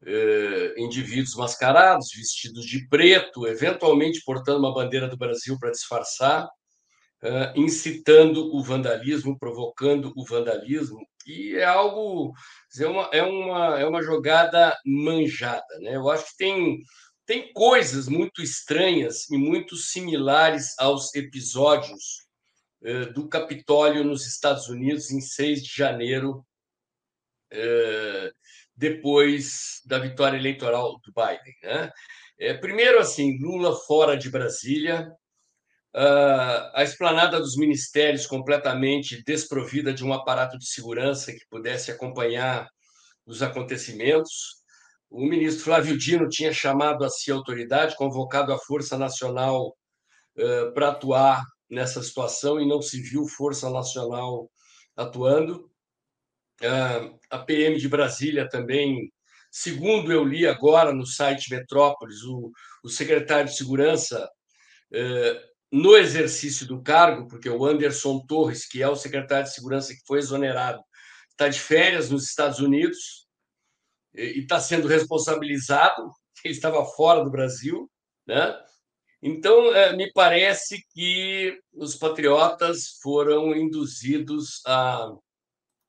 [0.06, 6.48] eh, indivíduos mascarados, vestidos de preto, eventualmente portando uma bandeira do Brasil para disfarçar,
[7.24, 12.32] eh, incitando o vandalismo, provocando o vandalismo, e é algo,
[12.80, 15.80] é uma, é uma, é uma jogada manjada.
[15.80, 15.96] Né?
[15.96, 16.80] Eu acho que tem,
[17.26, 22.28] tem coisas muito estranhas e muito similares aos episódios
[23.16, 26.46] do Capitólio nos Estados Unidos em 6 de janeiro
[27.52, 28.32] eh,
[28.76, 31.56] depois da vitória eleitoral do Biden.
[31.64, 31.92] Né?
[32.40, 35.12] É, primeiro, assim, Lula fora de Brasília,
[35.96, 42.68] ah, a esplanada dos ministérios completamente desprovida de um aparato de segurança que pudesse acompanhar
[43.26, 44.58] os acontecimentos.
[45.10, 49.76] O ministro Flávio Dino tinha chamado a si a autoridade, convocado a Força Nacional
[50.38, 54.52] uh, para atuar nessa situação e não se viu Força Nacional
[54.96, 55.70] atuando.
[56.64, 59.12] Ah, a PM de Brasília também,
[59.52, 62.52] segundo eu li agora no site Metrópolis, o,
[62.84, 64.28] o secretário de Segurança,
[64.92, 65.42] eh,
[65.72, 70.02] no exercício do cargo, porque o Anderson Torres, que é o secretário de Segurança que
[70.06, 70.82] foi exonerado,
[71.32, 73.28] está de férias nos Estados Unidos
[74.16, 76.12] e está sendo responsabilizado,
[76.44, 77.90] ele estava fora do Brasil,
[78.26, 78.58] né?
[79.22, 85.12] Então, eh, me parece que os patriotas foram induzidos a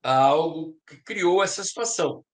[0.03, 2.25] a algo que criou essa situação.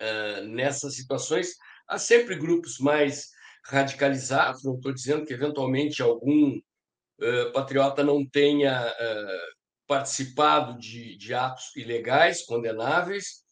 [0.00, 1.54] Uh, nessas situações,
[1.86, 3.28] há sempre grupos mais
[3.64, 11.34] radicalizados, não estou dizendo que eventualmente algum uh, patriota não tenha uh, participado de, de
[11.34, 13.42] atos ilegais, condenáveis,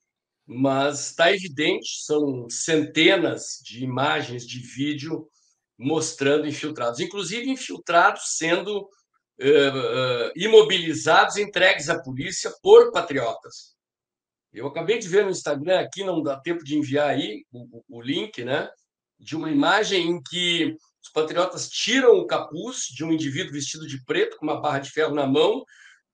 [0.46, 5.28] mas está evidente, são centenas de imagens de vídeo
[5.76, 8.88] mostrando infiltrados, inclusive infiltrados sendo
[9.40, 13.76] uh, uh, imobilizados, entregues à polícia por patriotas.
[14.52, 18.00] Eu acabei de ver no Instagram, aqui não dá tempo de enviar aí o, o
[18.00, 18.68] link, né?
[19.18, 24.02] De uma imagem em que os patriotas tiram o capuz de um indivíduo vestido de
[24.04, 25.64] preto, com uma barra de ferro na mão,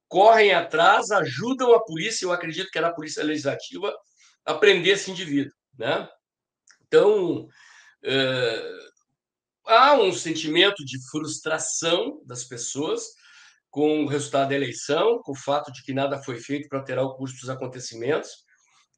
[0.08, 3.94] correm atrás, ajudam a polícia, eu acredito que era a polícia legislativa,
[4.44, 5.52] a prender esse indivíduo.
[5.78, 6.08] Né?
[6.86, 7.48] Então,
[8.04, 8.72] é,
[9.72, 13.02] há um sentimento de frustração das pessoas
[13.70, 17.04] com o resultado da eleição, com o fato de que nada foi feito para alterar
[17.04, 18.28] o curso dos acontecimentos.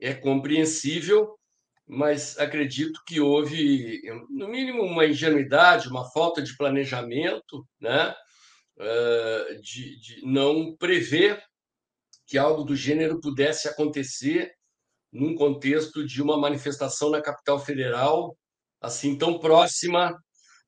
[0.01, 1.39] É compreensível,
[1.87, 8.15] mas acredito que houve, no mínimo, uma ingenuidade, uma falta de planejamento, né?
[9.63, 11.41] de, de não prever
[12.27, 14.53] que algo do gênero pudesse acontecer
[15.13, 18.37] num contexto de uma manifestação na capital federal
[18.81, 20.19] assim tão próxima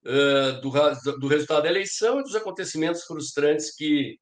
[0.07, 4.19] uh, do, do resultado da eleição e dos acontecimentos frustrantes que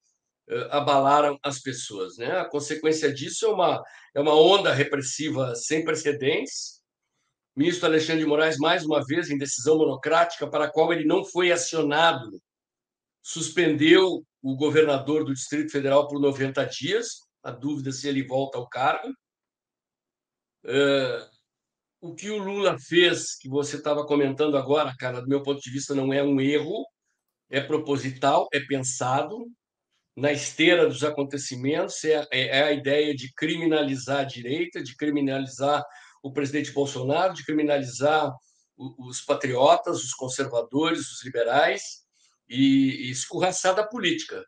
[0.50, 2.16] uh, abalaram as pessoas.
[2.16, 2.30] Né?
[2.38, 3.82] A consequência disso é uma,
[4.14, 6.82] é uma onda repressiva sem precedentes.
[7.56, 11.24] Ministro Alexandre de Moraes, mais uma vez, em decisão monocrática, para a qual ele não
[11.24, 12.40] foi acionado
[13.24, 18.68] suspendeu o governador do Distrito Federal por 90 dias, a dúvida se ele volta ao
[18.68, 19.08] cargo.
[20.66, 21.28] É,
[22.04, 25.70] o que o Lula fez, que você estava comentando agora, cara, do meu ponto de
[25.70, 26.84] vista, não é um erro,
[27.48, 29.46] é proposital, é pensado
[30.14, 35.82] na esteira dos acontecimentos, é, é, é a ideia de criminalizar a direita, de criminalizar
[36.22, 38.30] o presidente Bolsonaro, de criminalizar
[38.76, 41.80] os patriotas, os conservadores, os liberais
[42.46, 44.44] e, escorraçada a política.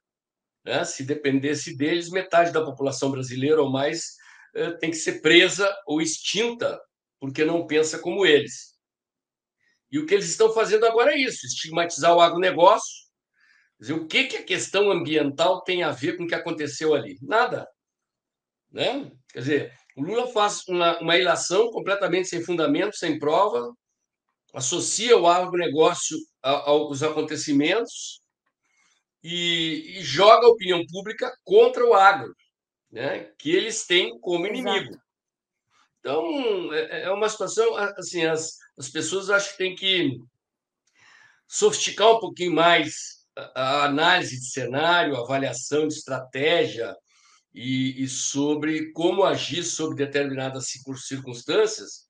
[0.63, 0.85] Né?
[0.85, 4.03] Se dependesse deles, metade da população brasileira ou mais
[4.55, 6.79] eh, tem que ser presa ou extinta
[7.19, 8.77] porque não pensa como eles.
[9.91, 13.07] E o que eles estão fazendo agora é isso: estigmatizar o agronegócio.
[13.79, 17.19] Dizer, o que, que a questão ambiental tem a ver com o que aconteceu ali?
[17.21, 17.69] Nada.
[18.71, 19.13] Né?
[19.33, 23.73] Quer dizer, o Lula faz uma, uma ilação completamente sem fundamento, sem prova,
[24.55, 28.21] associa o agronegócio aos acontecimentos
[29.23, 32.33] e, e, joga a opinião pública contra o agro,
[32.91, 33.33] né?
[33.39, 34.91] que eles têm como inimigo.
[34.91, 35.06] Exato.
[36.07, 40.21] Então, é, é uma situação, assim, as, as pessoas acho que têm que
[41.49, 46.95] sofisticar um pouquinho mais a, análise de cenário, a avaliação de estratégia
[47.53, 52.07] e, e sobre como agir sobre determinadas circunstâncias,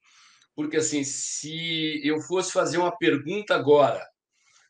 [0.54, 4.06] porque assim, se eu fosse fazer uma pergunta agora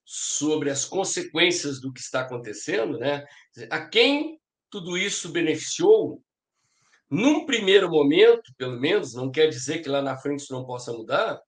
[0.05, 3.25] sobre as consequências do que está acontecendo, né?
[3.71, 4.39] A quem
[4.71, 6.23] tudo isso beneficiou?
[7.09, 10.93] Num primeiro momento, pelo menos, não quer dizer que lá na frente isso não possa
[10.93, 11.41] mudar,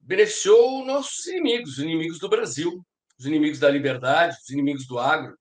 [0.00, 2.84] beneficiou nossos inimigos, os inimigos do Brasil,
[3.18, 5.36] os inimigos da liberdade, os inimigos do agro,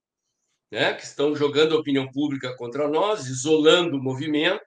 [0.72, 0.94] né?
[0.94, 4.64] que estão jogando a opinião pública contra nós, isolando o movimento,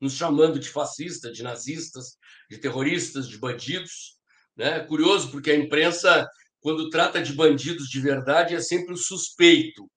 [0.00, 2.16] nos chamando de fascistas, de nazistas,
[2.48, 4.16] de terroristas, de bandidos.
[4.56, 4.80] Né?
[4.80, 6.26] Curioso, porque a imprensa,
[6.60, 9.90] quando trata de bandidos de verdade, é sempre o suspeito.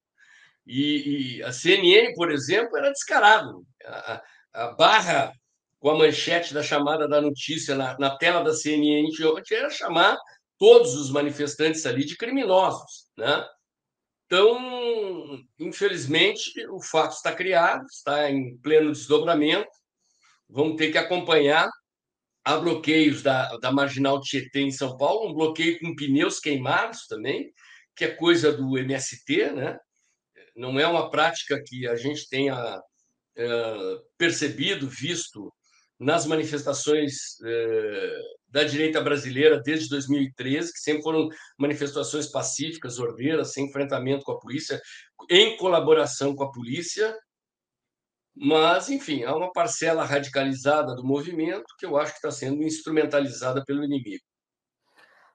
[0.72, 3.66] E, e a CNN, por exemplo, era descarado.
[3.84, 4.22] A,
[4.54, 5.34] a, barra
[5.80, 9.10] com a manchete da chamada da notícia na, na tela da CNN
[9.52, 10.18] era chamar
[10.58, 13.10] todos os manifestantes ali de criminosos.
[13.18, 13.46] Né?
[14.26, 19.68] Então, infelizmente, o fato está criado, está em pleno desdobramento
[20.50, 21.70] vão ter que acompanhar.
[22.44, 27.52] Há bloqueios da, da Marginal Tietê em São Paulo, um bloqueio com pneus queimados também,
[27.96, 29.78] que é coisa do MST, né?
[30.56, 35.54] Não é uma prática que a gente tenha uh, percebido, visto
[36.00, 43.68] nas manifestações uh, da direita brasileira desde 2013, que sempre foram manifestações pacíficas, ordeiras, sem
[43.68, 44.82] enfrentamento com a polícia,
[45.30, 47.16] em colaboração com a polícia,
[48.36, 53.64] mas, enfim, há uma parcela radicalizada do movimento que eu acho que está sendo instrumentalizada
[53.66, 54.24] pelo inimigo.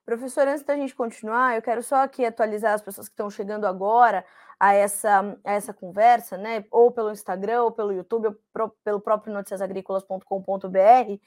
[0.04, 3.66] Professor, antes da gente continuar, eu quero só aqui atualizar as pessoas que estão chegando
[3.66, 4.24] agora.
[4.58, 6.64] A essa, a essa conversa, né?
[6.70, 11.18] Ou pelo Instagram, ou pelo YouTube, ou pro, pelo próprio noticiasagrícolas.com.br, uh,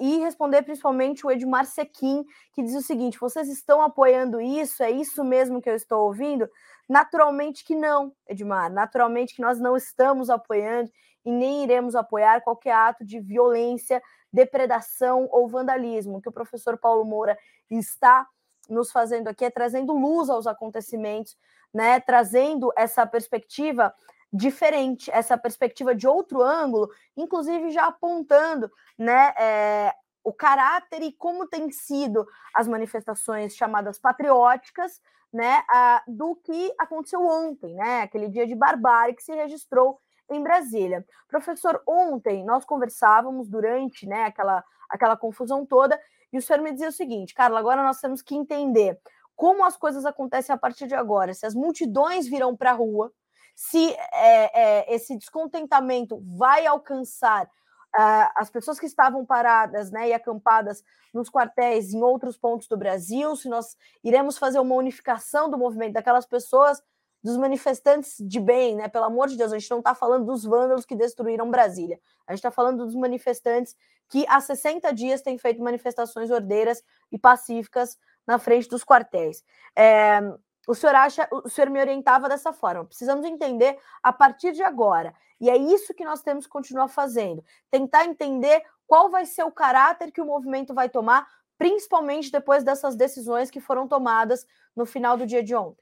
[0.00, 4.82] e responder principalmente o Edmar Sequim, que diz o seguinte: vocês estão apoiando isso?
[4.82, 6.48] É isso mesmo que eu estou ouvindo?
[6.88, 10.90] Naturalmente que não, Edmar, naturalmente que nós não estamos apoiando
[11.24, 14.02] e nem iremos apoiar qualquer ato de violência,
[14.32, 16.20] depredação ou vandalismo.
[16.20, 17.38] Que o professor Paulo Moura
[17.70, 18.26] está
[18.68, 21.36] nos fazendo aqui é trazendo luz aos acontecimentos,
[21.72, 22.00] né?
[22.00, 23.94] Trazendo essa perspectiva
[24.32, 29.34] diferente, essa perspectiva de outro ângulo, inclusive já apontando, né?
[29.38, 29.94] É,
[30.24, 35.00] o caráter e como tem sido as manifestações chamadas patrióticas,
[35.32, 39.98] né, a, do que aconteceu ontem, né, aquele dia de barbárie que se registrou
[40.30, 41.04] em Brasília.
[41.28, 45.98] Professor, ontem nós conversávamos durante, né, aquela, aquela confusão toda
[46.32, 48.98] e o senhor me dizia o seguinte, Carla, agora nós temos que entender
[49.36, 53.12] como as coisas acontecem a partir de agora, se as multidões virão para a rua,
[53.54, 60.12] se é, é, esse descontentamento vai alcançar uh, as pessoas que estavam paradas né, e
[60.12, 65.58] acampadas nos quartéis em outros pontos do Brasil, se nós iremos fazer uma unificação do
[65.58, 66.82] movimento daquelas pessoas,
[67.22, 68.88] dos manifestantes de bem, né?
[68.88, 72.00] Pelo amor de Deus, a gente não está falando dos vândalos que destruíram Brasília.
[72.26, 73.76] A gente está falando dos manifestantes
[74.08, 79.44] que há 60 dias têm feito manifestações ordeiras e pacíficas na frente dos quartéis.
[79.76, 80.20] É,
[80.66, 82.84] o senhor acha, o senhor me orientava dessa forma.
[82.84, 85.14] Precisamos entender a partir de agora.
[85.40, 87.44] E é isso que nós temos que continuar fazendo.
[87.70, 91.26] Tentar entender qual vai ser o caráter que o movimento vai tomar,
[91.58, 95.81] principalmente depois dessas decisões que foram tomadas no final do dia de ontem.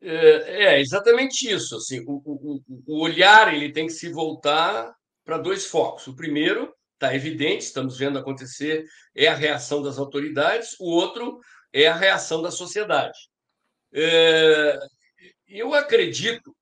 [0.00, 1.76] É, é exatamente isso.
[1.76, 4.92] Assim, o, o, o olhar ele tem que se voltar
[5.24, 6.06] para dois focos.
[6.06, 8.84] O primeiro está evidente, estamos vendo acontecer,
[9.14, 10.76] é a reação das autoridades.
[10.80, 11.38] O outro
[11.72, 13.18] é a reação da sociedade.
[13.92, 14.78] É,
[15.46, 16.54] eu acredito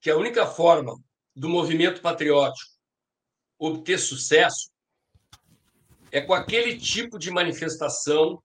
[0.00, 0.94] que a única forma
[1.34, 2.72] do movimento patriótico
[3.58, 4.70] obter sucesso
[6.10, 8.42] é com aquele tipo de manifestação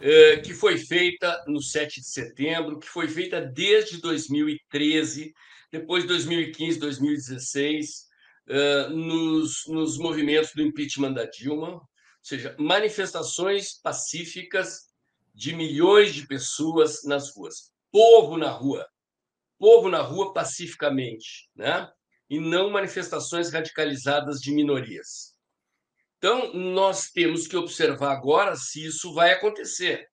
[0.00, 5.32] é, que foi feita no 7 de setembro, que foi feita desde 2013,
[5.70, 8.06] depois 2015, 2016,
[8.48, 11.88] é, nos, nos movimentos do impeachment da Dilma, ou
[12.22, 14.86] seja, manifestações pacíficas
[15.34, 17.70] de milhões de pessoas nas ruas.
[17.92, 18.86] Povo na rua.
[19.58, 21.88] Povo na rua pacificamente, né?
[22.28, 25.35] E não manifestações radicalizadas de minorias.
[26.18, 30.08] Então, nós temos que observar agora se isso vai acontecer.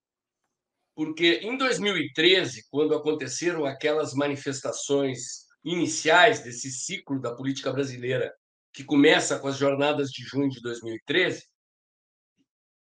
[0.96, 8.34] Porque em 2013, quando aconteceram aquelas manifestações iniciais desse ciclo da política brasileira,
[8.72, 11.48] que começa com as jornadas de junho de 2013,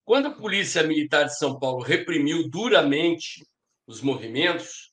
[0.05, 3.47] quando a Polícia Militar de São Paulo reprimiu duramente
[3.87, 4.93] os movimentos,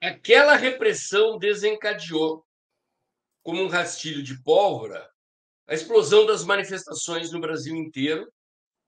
[0.00, 2.44] aquela repressão desencadeou,
[3.42, 5.08] como um rastilho de pólvora,
[5.68, 8.26] a explosão das manifestações no Brasil inteiro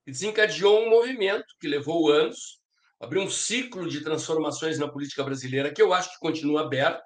[0.06, 2.58] e desencadeou um movimento que levou anos,
[2.98, 7.02] abriu um ciclo de transformações na política brasileira que eu acho que continua aberto,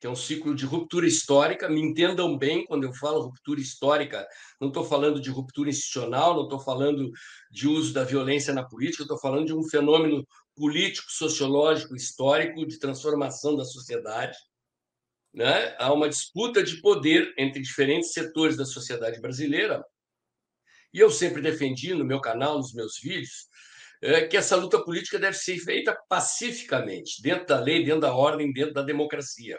[0.00, 1.68] que é um ciclo de ruptura histórica.
[1.68, 4.24] Me entendam bem quando eu falo ruptura histórica,
[4.60, 7.10] não estou falando de ruptura institucional, não estou falando
[7.50, 12.78] de uso da violência na política, estou falando de um fenômeno político, sociológico, histórico de
[12.78, 14.36] transformação da sociedade.
[15.32, 15.74] Né?
[15.78, 19.84] Há uma disputa de poder entre diferentes setores da sociedade brasileira.
[20.92, 23.48] E eu sempre defendi no meu canal, nos meus vídeos,
[24.02, 28.52] é, que essa luta política deve ser feita pacificamente, dentro da lei, dentro da ordem,
[28.52, 29.58] dentro da democracia.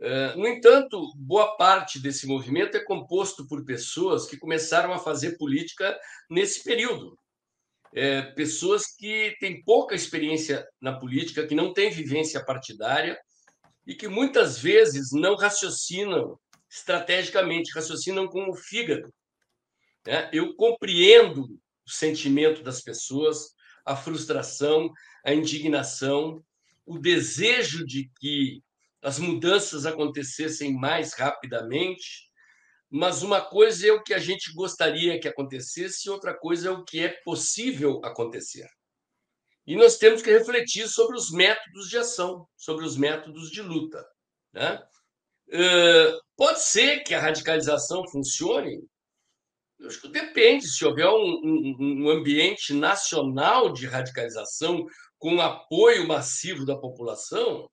[0.00, 5.36] Eh, no entanto, boa parte desse movimento é composto por pessoas que começaram a fazer
[5.36, 5.98] política
[6.30, 7.18] nesse período.
[7.94, 13.18] É, pessoas que têm pouca experiência na política, que não têm vivência partidária
[13.88, 19.10] e que muitas vezes não raciocinam estrategicamente, raciocinam com o fígado.
[20.06, 20.28] Né?
[20.30, 23.54] Eu compreendo o sentimento das pessoas,
[23.86, 24.92] a frustração,
[25.24, 26.44] a indignação,
[26.84, 28.62] o desejo de que
[29.00, 32.28] as mudanças acontecessem mais rapidamente,
[32.90, 36.84] mas uma coisa é o que a gente gostaria que acontecesse, outra coisa é o
[36.84, 38.68] que é possível acontecer.
[39.68, 44.02] E nós temos que refletir sobre os métodos de ação, sobre os métodos de luta.
[44.50, 44.82] Né?
[46.34, 48.82] pode ser que a radicalização funcione?
[49.78, 50.66] Eu acho que depende.
[50.66, 54.86] Se houver um, um, um ambiente nacional de radicalização
[55.18, 57.68] com apoio massivo da população,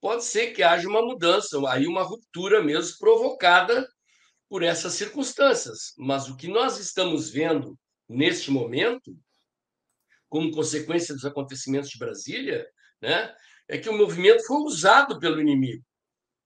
[0.00, 3.86] pode ser que haja uma mudança, aí uma ruptura mesmo provocada
[4.48, 5.92] por essas circunstâncias.
[5.98, 9.14] Mas o que nós estamos vendo neste momento,
[10.28, 12.66] como consequência dos acontecimentos de Brasília,
[13.00, 13.34] né?
[13.66, 15.84] É que o movimento foi usado pelo inimigo.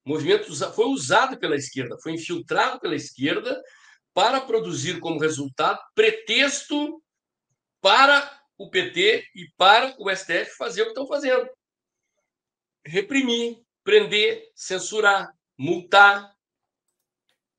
[0.05, 3.61] O movimento foi usado pela esquerda, foi infiltrado pela esquerda
[4.13, 7.01] para produzir como resultado pretexto
[7.81, 11.49] para o PT e para o STF fazer o que estão fazendo:
[12.85, 16.33] reprimir, prender, censurar, multar,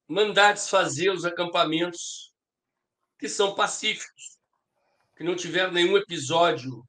[0.07, 2.33] mandar desfazer os acampamentos
[3.19, 4.34] que são pacíficos,
[5.17, 6.85] que não tiveram nenhum episódio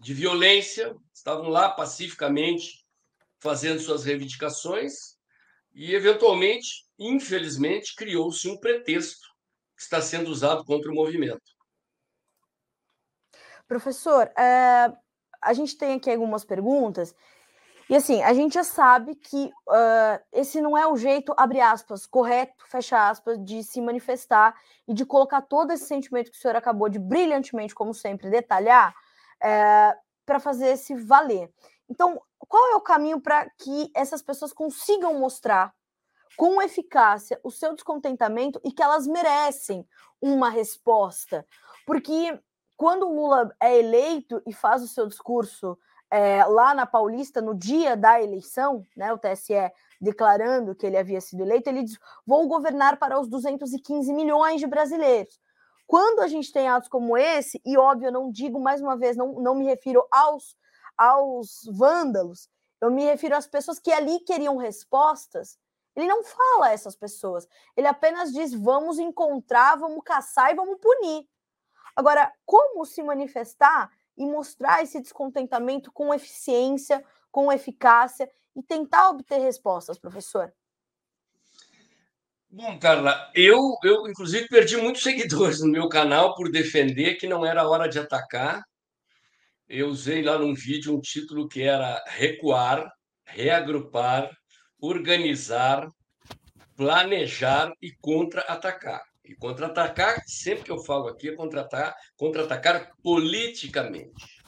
[0.00, 2.84] de violência, estavam lá pacificamente
[3.38, 5.16] fazendo suas reivindicações
[5.72, 9.28] e, eventualmente, infelizmente, criou-se um pretexto
[9.76, 11.42] que está sendo usado contra o movimento.
[13.68, 14.92] Professor, é,
[15.40, 17.14] a gente tem aqui algumas perguntas
[17.90, 22.06] e assim, a gente já sabe que uh, esse não é o jeito, abre aspas,
[22.06, 24.54] correto, fecha aspas, de se manifestar
[24.86, 28.94] e de colocar todo esse sentimento que o senhor acabou de brilhantemente, como sempre, detalhar,
[29.42, 29.92] é,
[30.24, 31.52] para fazer esse valer.
[31.88, 35.74] Então, qual é o caminho para que essas pessoas consigam mostrar
[36.36, 39.84] com eficácia o seu descontentamento e que elas merecem
[40.22, 41.44] uma resposta?
[41.84, 42.40] Porque
[42.76, 45.76] quando o Lula é eleito e faz o seu discurso
[46.10, 49.54] é, lá na Paulista, no dia da eleição, né, o TSE
[50.00, 54.66] declarando que ele havia sido eleito, ele diz: vou governar para os 215 milhões de
[54.66, 55.38] brasileiros.
[55.86, 59.16] Quando a gente tem atos como esse, e óbvio, eu não digo mais uma vez,
[59.16, 60.56] não, não me refiro aos,
[60.96, 62.48] aos vândalos,
[62.80, 65.58] eu me refiro às pessoas que ali queriam respostas.
[65.94, 67.46] Ele não fala a essas pessoas,
[67.76, 71.28] ele apenas diz: vamos encontrar, vamos caçar e vamos punir.
[71.94, 73.90] Agora, como se manifestar
[74.20, 77.02] e mostrar esse descontentamento com eficiência,
[77.32, 80.52] com eficácia e tentar obter respostas, professor?
[82.50, 87.46] Bom, Carla, eu, eu inclusive perdi muitos seguidores no meu canal por defender que não
[87.46, 88.62] era hora de atacar.
[89.66, 92.92] Eu usei lá num vídeo um título que era recuar,
[93.24, 94.30] reagrupar,
[94.78, 95.88] organizar,
[96.76, 99.00] planejar e contra-atacar.
[99.30, 104.42] E contra-atacar, sempre que eu falo aqui, é contra-atacar, contra-atacar politicamente,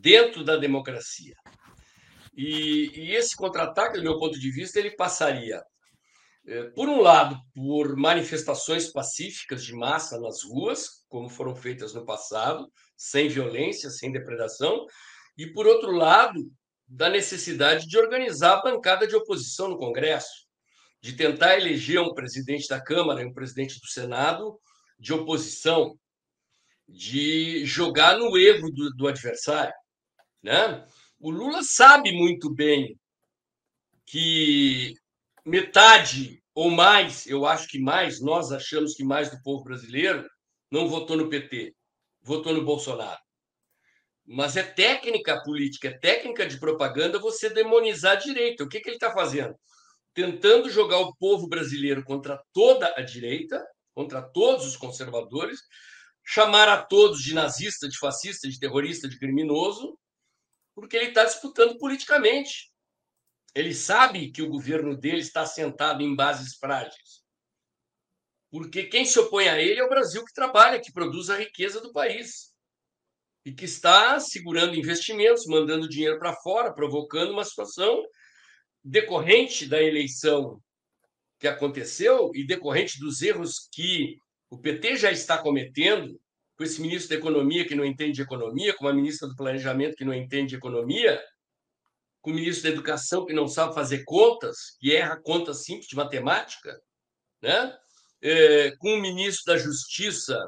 [0.00, 1.36] dentro da democracia.
[2.36, 5.62] E, e esse contra-ataque, do meu ponto de vista, ele passaria,
[6.48, 12.04] eh, por um lado, por manifestações pacíficas de massa nas ruas, como foram feitas no
[12.04, 14.84] passado, sem violência, sem depredação,
[15.38, 16.40] e, por outro lado,
[16.88, 20.43] da necessidade de organizar a bancada de oposição no Congresso
[21.04, 24.58] de tentar eleger um presidente da Câmara e um presidente do Senado
[24.98, 25.94] de oposição,
[26.88, 29.74] de jogar no erro do, do adversário.
[30.42, 30.82] Né?
[31.20, 32.98] O Lula sabe muito bem
[34.06, 34.94] que
[35.44, 40.26] metade ou mais, eu acho que mais, nós achamos que mais do povo brasileiro
[40.70, 41.74] não votou no PT,
[42.22, 43.20] votou no Bolsonaro.
[44.24, 48.64] Mas é técnica política, é técnica de propaganda você demonizar a direita.
[48.64, 49.54] O que, que ele está fazendo?
[50.14, 53.62] Tentando jogar o povo brasileiro contra toda a direita,
[53.92, 55.60] contra todos os conservadores,
[56.24, 59.98] chamar a todos de nazista, de fascista, de terrorista, de criminoso,
[60.74, 62.72] porque ele está disputando politicamente.
[63.54, 67.22] Ele sabe que o governo dele está assentado em bases frágeis.
[68.50, 71.80] Porque quem se opõe a ele é o Brasil que trabalha, que produz a riqueza
[71.80, 72.54] do país.
[73.44, 78.02] E que está segurando investimentos, mandando dinheiro para fora, provocando uma situação
[78.84, 80.60] decorrente da eleição
[81.38, 84.16] que aconteceu e decorrente dos erros que
[84.50, 86.20] o PT já está cometendo,
[86.56, 89.96] com esse ministro da Economia que não entende de economia, com a ministra do Planejamento
[89.96, 91.20] que não entende de economia,
[92.20, 95.96] com o ministro da Educação que não sabe fazer contas, que erra contas simples de
[95.96, 96.78] matemática,
[97.42, 97.76] né?
[98.22, 100.38] É, com o ministro da Justiça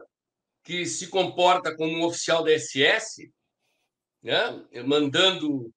[0.65, 3.31] que se comporta como um oficial da SS,
[4.23, 4.67] né?
[4.85, 5.73] mandando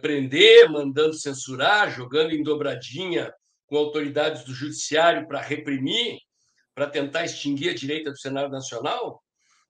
[0.00, 3.32] prender, mandando censurar, jogando em dobradinha
[3.66, 6.18] com autoridades do judiciário para reprimir,
[6.74, 9.22] para tentar extinguir a direita do Senado Nacional.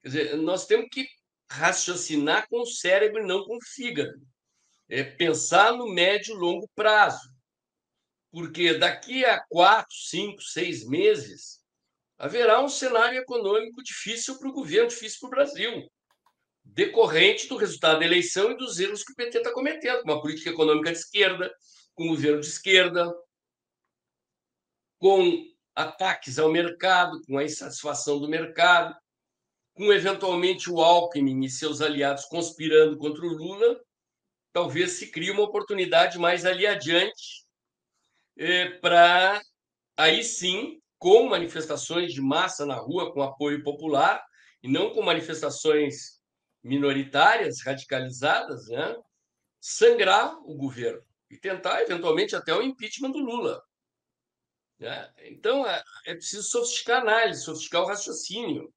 [0.02, 1.06] Quer dizer, nós temos que
[1.48, 4.20] raciocinar com o cérebro e não com o fígado.
[4.88, 7.32] É pensar no médio e longo prazo.
[8.32, 11.60] Porque daqui a quatro, cinco, seis meses
[12.18, 15.88] haverá um cenário econômico difícil para o governo, difícil para o Brasil
[16.74, 20.20] decorrente do resultado da eleição e dos erros que o PT está cometendo, com uma
[20.20, 21.54] política econômica de esquerda,
[21.94, 23.14] com um governo de esquerda,
[24.98, 25.44] com
[25.74, 28.94] ataques ao mercado, com a insatisfação do mercado,
[29.72, 33.80] com eventualmente o Alckmin e seus aliados conspirando contra o Lula,
[34.52, 37.44] talvez se crie uma oportunidade mais ali adiante
[38.36, 39.40] é, para
[39.96, 44.24] aí sim, com manifestações de massa na rua, com apoio popular,
[44.62, 46.23] e não com manifestações
[46.64, 48.96] minoritárias, radicalizadas, né?
[49.60, 53.62] sangrar o governo e tentar, eventualmente, até o impeachment do Lula.
[54.78, 55.12] Né?
[55.24, 58.72] Então, é, é, preciso sofisticar a análise, sofisticar o raciocínio.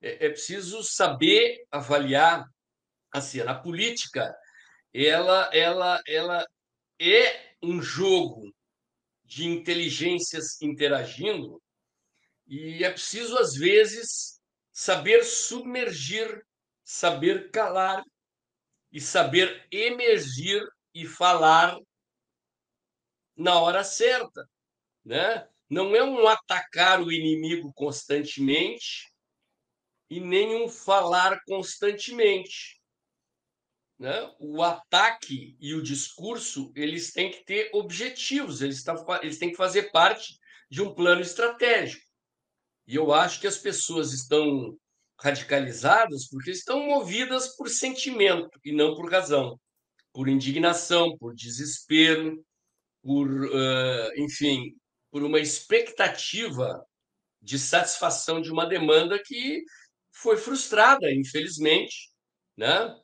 [0.00, 2.44] É, é preciso saber avaliar
[3.12, 4.34] assim, a política.
[4.94, 6.46] Ela, ela, ela
[7.00, 8.54] é um jogo
[9.24, 11.60] de inteligências interagindo
[12.46, 14.40] e é preciso, às vezes,
[14.72, 16.44] saber submergir,
[16.90, 18.02] saber calar
[18.90, 20.60] e saber emergir
[20.92, 21.78] e falar
[23.36, 24.44] na hora certa,
[25.04, 25.48] né?
[25.68, 29.08] Não é um atacar o inimigo constantemente
[30.10, 32.80] e nem um falar constantemente.
[33.96, 34.34] Né?
[34.40, 38.84] O ataque e o discurso eles têm que ter objetivos, eles,
[39.22, 40.36] eles têm que fazer parte
[40.68, 42.04] de um plano estratégico.
[42.84, 44.76] E eu acho que as pessoas estão
[45.22, 49.58] radicalizadas porque estão movidas por sentimento e não por razão,
[50.12, 52.44] por indignação, por desespero,
[53.02, 54.74] por, uh, enfim,
[55.10, 56.84] por uma expectativa
[57.40, 59.62] de satisfação de uma demanda que
[60.12, 62.10] foi frustrada, infelizmente,
[62.56, 62.94] né?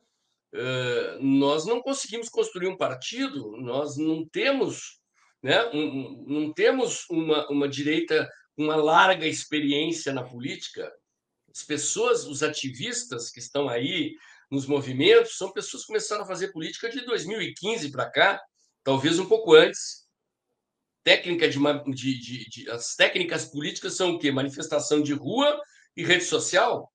[0.54, 5.00] Uh, nós não conseguimos construir um partido, nós não temos,
[5.42, 10.90] né, um, não temos uma, uma direita uma larga experiência na política,
[11.56, 14.14] as pessoas, os ativistas que estão aí
[14.50, 18.42] nos movimentos, são pessoas que começaram a fazer política de 2015 para cá,
[18.84, 20.06] talvez um pouco antes.
[21.02, 21.58] Técnica de,
[21.94, 24.30] de, de, de, as técnicas políticas são o quê?
[24.30, 25.58] Manifestação de rua
[25.96, 26.92] e rede social.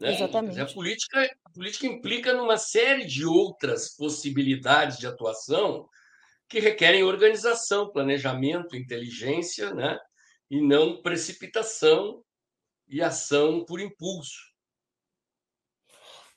[0.00, 0.14] Né?
[0.14, 0.60] Exatamente.
[0.60, 5.86] A política, a política implica numa série de outras possibilidades de atuação
[6.48, 9.98] que requerem organização, planejamento, inteligência, né?
[10.50, 12.24] e não precipitação
[12.88, 14.54] e ação por impulso.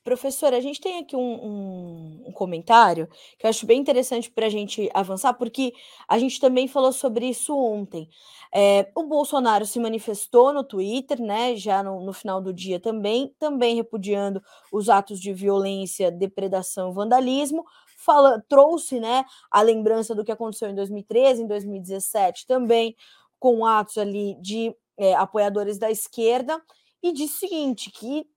[0.08, 4.46] Professora, a gente tem aqui um, um, um comentário que eu acho bem interessante para
[4.46, 5.74] a gente avançar, porque
[6.08, 8.08] a gente também falou sobre isso ontem.
[8.56, 13.36] É, o Bolsonaro se manifestou no Twitter, né, já no, no, final do dia também,
[13.38, 14.42] também repudiando
[14.72, 17.66] os atos de violência, depredação, vandalismo,
[17.98, 22.96] fala, trouxe, né, a lembrança do que aconteceu em 2013, em 2017 também,
[23.38, 26.62] com atos ali de é, apoiadores da esquerda
[27.02, 28.28] e disse o seguinte: que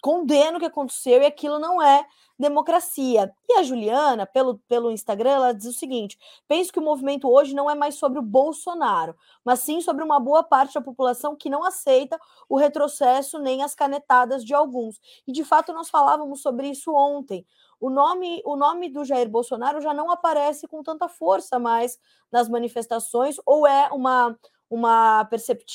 [0.00, 2.06] condena o que aconteceu e aquilo não é
[2.38, 3.32] democracia.
[3.48, 7.54] E a Juliana, pelo, pelo Instagram, ela diz o seguinte: penso que o movimento hoje
[7.54, 11.50] não é mais sobre o Bolsonaro, mas sim sobre uma boa parte da população que
[11.50, 15.00] não aceita o retrocesso nem as canetadas de alguns.
[15.26, 17.46] E de fato nós falávamos sobre isso ontem.
[17.80, 21.98] O nome, o nome do Jair Bolsonaro já não aparece com tanta força mais
[22.32, 24.36] nas manifestações, ou é uma
[24.74, 25.28] uma,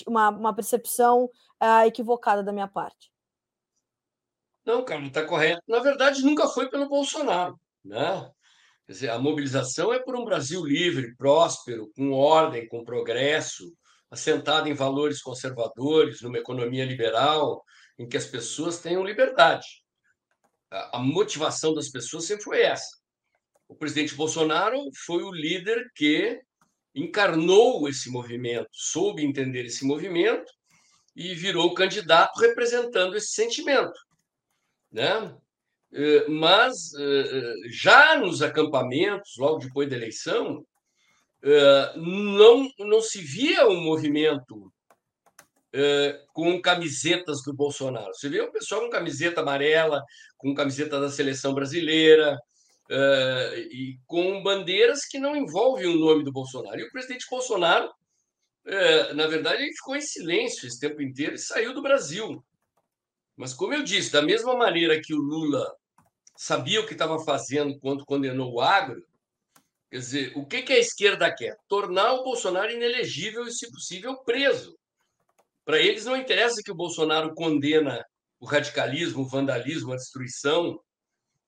[0.08, 1.26] uma, uma percepção
[1.62, 3.12] uh, equivocada da minha parte.
[4.66, 5.62] Não, cara, está correto.
[5.68, 7.60] Na verdade, nunca foi pelo Bolsonaro.
[7.84, 8.32] Né?
[8.88, 13.74] Dizer, a mobilização é por um Brasil livre, próspero, com ordem, com progresso,
[14.12, 17.64] assentado em valores conservadores, numa economia liberal,
[17.98, 19.66] em que as pessoas tenham liberdade.
[20.72, 23.00] A motivação das pessoas sempre foi essa.
[23.68, 26.40] O presidente Bolsonaro foi o líder que
[26.94, 30.52] encarnou esse movimento, soube entender esse movimento
[31.16, 34.00] e virou candidato representando esse sentimento.
[34.92, 35.36] Né?
[35.92, 40.66] Eh, mas eh, já nos acampamentos, logo depois da eleição,
[41.44, 44.72] eh, não, não se via um movimento
[46.34, 48.12] com camisetas do Bolsonaro.
[48.16, 50.04] Você vê o pessoal com camiseta amarela,
[50.36, 52.40] com camiseta da seleção brasileira,
[52.90, 56.80] uh, e com bandeiras que não envolvem o nome do Bolsonaro.
[56.80, 61.40] E o presidente Bolsonaro, uh, na verdade, ele ficou em silêncio esse tempo inteiro e
[61.40, 62.44] saiu do Brasil.
[63.38, 65.74] Mas, como eu disse, da mesma maneira que o Lula
[66.36, 69.02] sabia o que estava fazendo quando condenou o agro,
[69.90, 71.56] quer dizer, o que, que a esquerda quer?
[71.68, 74.78] Tornar o Bolsonaro inelegível e, se possível, preso.
[75.64, 78.04] Para eles não interessa que o Bolsonaro condena
[78.40, 80.80] o radicalismo, o vandalismo, a destruição,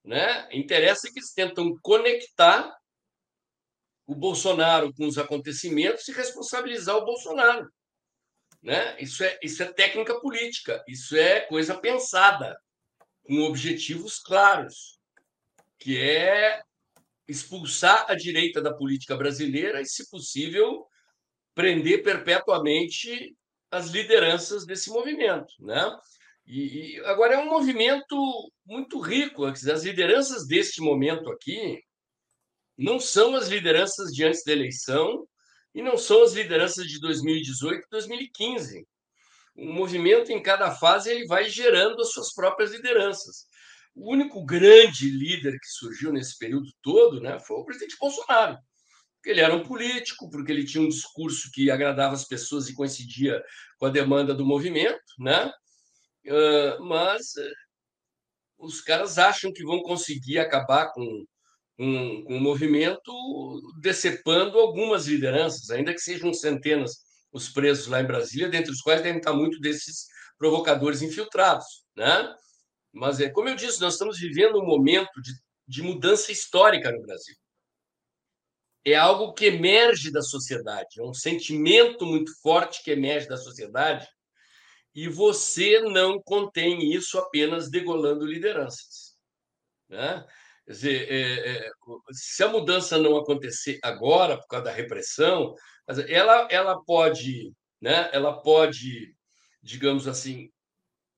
[0.04, 0.48] né?
[0.52, 2.76] Interessa que eles tentam conectar
[4.06, 7.72] o Bolsonaro com os acontecimentos e responsabilizar o Bolsonaro.
[8.62, 9.00] Né?
[9.00, 12.60] Isso, é, isso é técnica política, isso é coisa pensada,
[13.24, 15.00] com objetivos claros,
[15.80, 16.62] que é
[17.28, 20.86] expulsar a direita da política brasileira e, se possível,
[21.56, 23.36] prender perpetuamente
[23.72, 25.54] as lideranças desse movimento.
[25.60, 25.98] Né?
[26.52, 29.46] E, e, agora é um movimento muito rico.
[29.46, 31.82] As lideranças deste momento aqui
[32.78, 35.26] não são as lideranças de antes da eleição
[35.74, 38.86] e não são as lideranças de 2018 e 2015.
[39.56, 43.46] O movimento em cada fase ele vai gerando as suas próprias lideranças.
[43.96, 48.58] O único grande líder que surgiu nesse período todo né, foi o presidente Bolsonaro.
[49.16, 52.74] Porque ele era um político, porque ele tinha um discurso que agradava as pessoas e
[52.74, 53.42] coincidia
[53.78, 55.50] com a demanda do movimento, né?
[56.80, 57.34] Mas
[58.58, 61.26] os caras acham que vão conseguir acabar com,
[61.78, 63.12] com o movimento
[63.82, 67.00] decepando algumas lideranças, ainda que sejam centenas
[67.32, 70.06] os presos lá em Brasília, dentre os quais devem estar muito desses
[70.38, 72.34] provocadores infiltrados, né?
[72.94, 75.32] Mas é como eu disse, nós estamos vivendo um momento de,
[75.68, 77.36] de mudança histórica no Brasil.
[78.84, 84.08] É algo que emerge da sociedade, é um sentimento muito forte que emerge da sociedade,
[84.94, 89.16] e você não contém isso apenas degolando lideranças.
[89.90, 90.26] Né?
[90.66, 91.72] Quer dizer, é, é,
[92.12, 95.56] se a mudança não acontecer agora, por causa da repressão,
[96.08, 99.16] ela, ela pode, né, ela pode,
[99.62, 100.50] digamos assim,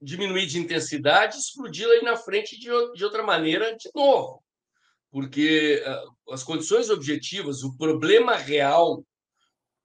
[0.01, 4.43] diminuir de intensidade explodir aí na frente de, de outra maneira de novo.
[5.11, 9.05] Porque uh, as condições objetivas, o problema real,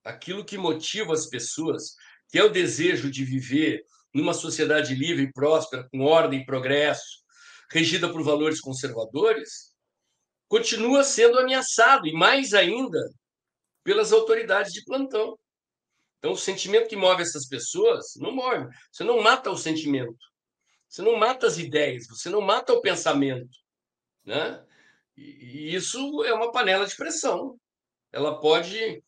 [0.02, 1.94] aquilo que motiva as pessoas,
[2.28, 7.22] que é o desejo de viver numa sociedade livre e próspera, com ordem e progresso,
[7.70, 9.74] regida por valores conservadores,
[10.48, 12.98] continua sendo ameaçado, e mais ainda
[13.84, 15.38] pelas autoridades de plantão.
[16.18, 18.66] Então, o sentimento que move essas pessoas não move.
[18.90, 20.18] Você não mata o sentimento,
[20.88, 23.48] você não mata as ideias, você não mata o pensamento.
[24.24, 24.64] Né?
[25.16, 27.58] E isso é uma panela de pressão.
[28.12, 29.02] Ela pode,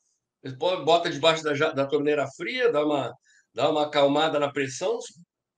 [0.85, 3.13] bota debaixo da, da torneira fria, dá uma,
[3.55, 4.99] dá uma acalmada na pressão,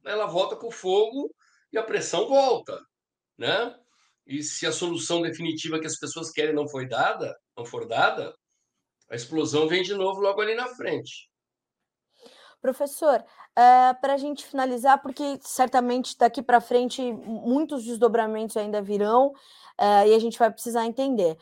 [0.05, 1.33] ela volta com o fogo
[1.73, 2.79] e a pressão volta
[3.39, 3.75] né?
[4.27, 8.33] E se a solução definitiva que as pessoas querem não foi dada, não for dada,
[9.11, 11.29] a explosão vem de novo logo ali na frente.
[12.61, 13.25] Professor, uh,
[13.57, 19.31] eh, para a gente finalizar, porque certamente daqui para frente muitos desdobramentos ainda virão
[19.81, 21.37] uh, e a gente vai precisar entender.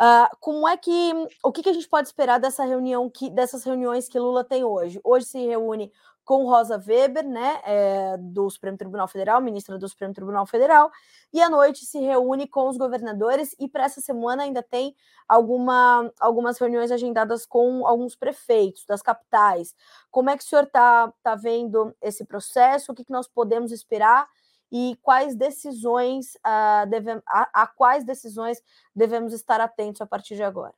[0.00, 1.12] Uh, como é que
[1.44, 4.64] o que, que, a gente pode esperar dessa reunião que dessas reuniões que Lula tem
[4.64, 4.98] hoje?
[5.04, 5.92] Hoje se reúne
[6.24, 10.90] com Rosa Weber, né, é, do Supremo Tribunal Federal, ministra do Supremo Tribunal Federal,
[11.32, 14.94] e à noite se reúne com os governadores e para essa semana ainda tem
[15.28, 19.74] alguma, algumas reuniões agendadas com alguns prefeitos das capitais.
[20.10, 22.92] Como é que o senhor está tá vendo esse processo?
[22.92, 24.28] O que, que nós podemos esperar?
[24.72, 28.62] E quais decisões uh, a, a quais decisões
[28.94, 30.74] devemos estar atentos a partir de agora?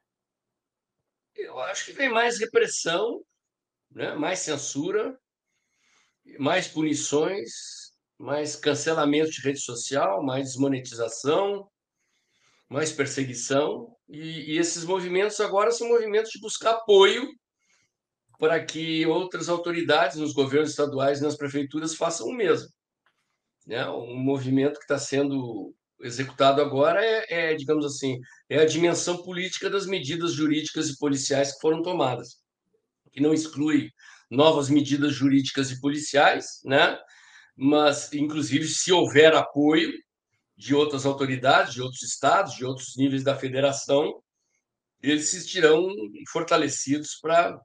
[1.34, 3.22] Eu acho que vem mais repressão,
[3.90, 4.14] né?
[4.14, 5.18] mais censura,
[6.38, 11.68] mais punições, mais cancelamento de rede social, mais desmonetização,
[12.68, 13.94] mais perseguição.
[14.08, 17.28] E, e, esses movimentos agora são movimentos de buscar apoio
[18.38, 22.68] para que outras autoridades nos governos estaduais e nas prefeituras façam o mesmo.
[23.66, 23.88] Né?
[23.88, 29.70] Um movimento que está sendo executado agora é, é, digamos assim, é a dimensão política
[29.70, 32.38] das medidas jurídicas e policiais que foram tomadas,
[33.12, 33.90] que não exclui
[34.30, 36.98] novas medidas jurídicas e policiais, né?
[37.56, 39.92] mas, inclusive, se houver apoio
[40.56, 44.22] de outras autoridades, de outros estados, de outros níveis da federação,
[45.02, 45.88] eles se estirão
[46.30, 47.60] fortalecidos para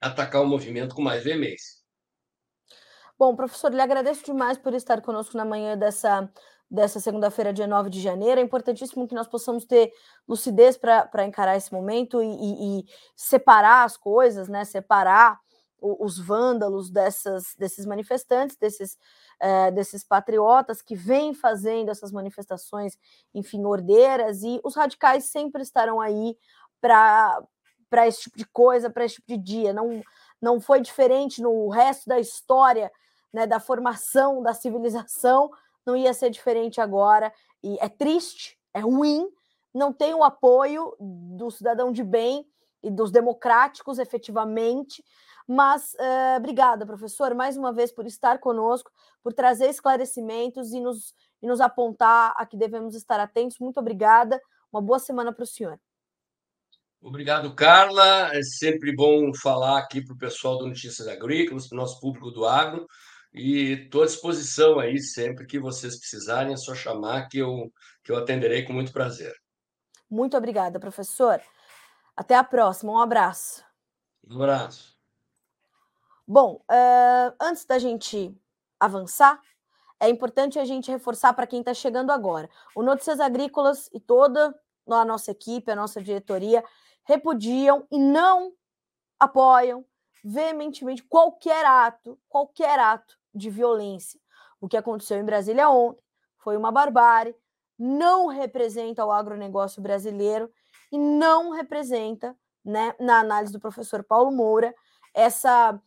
[0.00, 1.77] atacar o movimento com mais veemência.
[3.18, 6.30] Bom, professor, lhe agradeço demais por estar conosco na manhã dessa,
[6.70, 8.40] dessa segunda-feira, dia 9 de janeiro.
[8.40, 9.92] É importantíssimo que nós possamos ter
[10.28, 12.84] lucidez para encarar esse momento e, e, e,
[13.16, 14.64] separar as coisas, né?
[14.64, 15.36] Separar
[15.80, 18.96] os vândalos dessas, desses manifestantes, desses,
[19.40, 22.96] é, desses patriotas que vêm fazendo essas manifestações,
[23.34, 26.36] enfim, ordeiras, e os radicais sempre estarão aí
[26.80, 29.72] para esse tipo de coisa, para esse tipo de dia.
[29.72, 30.02] Não,
[30.40, 32.92] não foi diferente no resto da história
[33.32, 35.50] né, da formação da civilização,
[35.84, 37.32] não ia ser diferente agora.
[37.62, 39.28] E é triste, é ruim,
[39.74, 42.46] não tem o apoio do cidadão de bem
[42.82, 45.02] e dos democráticos, efetivamente.
[45.46, 48.90] Mas uh, obrigada, professor, mais uma vez por estar conosco,
[49.22, 53.58] por trazer esclarecimentos e nos, e nos apontar a que devemos estar atentos.
[53.58, 54.40] Muito obrigada.
[54.70, 55.80] Uma boa semana para o senhor.
[57.00, 58.34] Obrigado, Carla.
[58.34, 62.30] É sempre bom falar aqui para o pessoal do Notícias Agrícolas, para o nosso público
[62.30, 62.86] do agro.
[63.32, 67.72] E estou à disposição aí sempre que vocês precisarem, é só chamar que eu,
[68.02, 69.34] que eu atenderei com muito prazer.
[70.10, 71.40] Muito obrigada, professor.
[72.16, 72.92] Até a próxima.
[72.92, 73.62] Um abraço.
[74.28, 74.96] Um abraço.
[76.26, 78.34] Bom, uh, antes da gente
[78.80, 79.40] avançar,
[80.00, 82.48] é importante a gente reforçar para quem está chegando agora.
[82.74, 84.54] O Notícias Agrícolas e toda
[84.86, 86.64] a nossa equipe, a nossa diretoria,
[87.04, 88.52] repudiam e não
[89.18, 89.84] apoiam
[90.24, 94.20] veementemente qualquer ato, qualquer ato de violência.
[94.60, 96.02] O que aconteceu em Brasília ontem
[96.38, 97.34] foi uma barbárie,
[97.78, 100.50] não representa o agronegócio brasileiro
[100.90, 104.74] e não representa, né, na análise do professor Paulo Moura,
[105.14, 105.80] essa,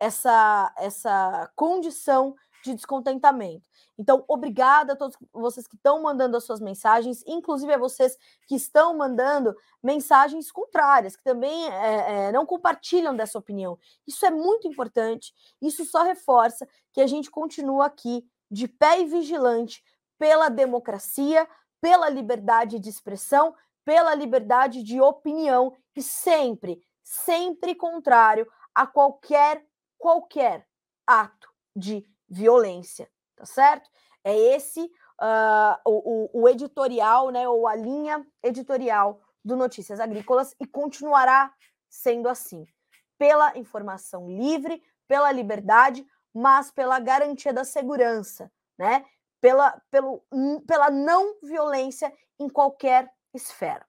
[0.00, 2.34] essa, essa condição
[2.70, 3.68] de descontentamento.
[3.98, 8.54] Então, obrigada a todos vocês que estão mandando as suas mensagens, inclusive a vocês que
[8.54, 13.78] estão mandando mensagens contrárias, que também é, é, não compartilham dessa opinião.
[14.06, 19.06] Isso é muito importante, isso só reforça que a gente continua aqui de pé e
[19.06, 19.82] vigilante
[20.18, 21.48] pela democracia,
[21.80, 23.54] pela liberdade de expressão,
[23.84, 29.64] pela liberdade de opinião e sempre, sempre contrário a qualquer
[29.98, 30.66] qualquer
[31.06, 33.88] ato de violência, tá certo?
[34.24, 34.80] É esse
[35.20, 41.52] uh, o, o, editorial, né, ou a linha editorial do Notícias Agrícolas e continuará
[41.88, 42.66] sendo assim,
[43.18, 49.04] pela informação livre, pela liberdade, mas pela garantia da segurança, né?
[49.40, 50.24] Pela, pelo,
[50.66, 53.86] pela não violência em qualquer esfera.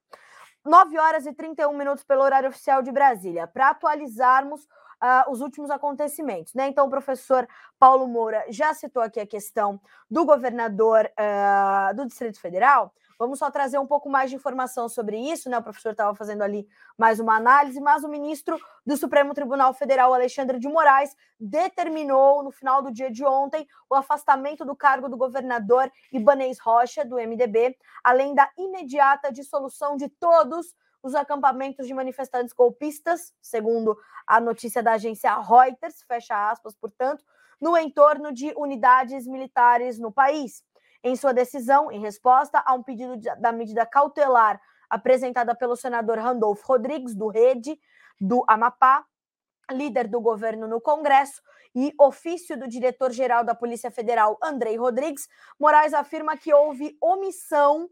[0.63, 3.47] 9 horas e 31 minutos pelo horário oficial de Brasília.
[3.47, 4.67] Para atualizarmos
[5.01, 6.53] uh, os últimos acontecimentos.
[6.53, 6.67] Né?
[6.67, 7.47] Então, o professor
[7.79, 9.79] Paulo Moura já citou aqui a questão
[10.09, 12.93] do governador uh, do Distrito Federal.
[13.19, 15.57] Vamos só trazer um pouco mais de informação sobre isso, né?
[15.57, 20.13] O professor estava fazendo ali mais uma análise, mas o ministro do Supremo Tribunal Federal,
[20.13, 25.17] Alexandre de Moraes, determinou no final do dia de ontem o afastamento do cargo do
[25.17, 32.53] governador Ibanez Rocha, do MDB, além da imediata dissolução de todos os acampamentos de manifestantes
[32.53, 37.23] golpistas, segundo a notícia da agência Reuters, fecha aspas, portanto,
[37.59, 40.63] no entorno de unidades militares no país.
[41.03, 46.65] Em sua decisão, em resposta a um pedido da medida cautelar apresentada pelo senador Randolfo
[46.65, 47.79] Rodrigues, do Rede,
[48.19, 49.05] do Amapá,
[49.71, 51.41] líder do governo no Congresso,
[51.75, 55.27] e ofício do diretor-geral da Polícia Federal, Andrei Rodrigues,
[55.59, 57.89] Moraes afirma que houve omissão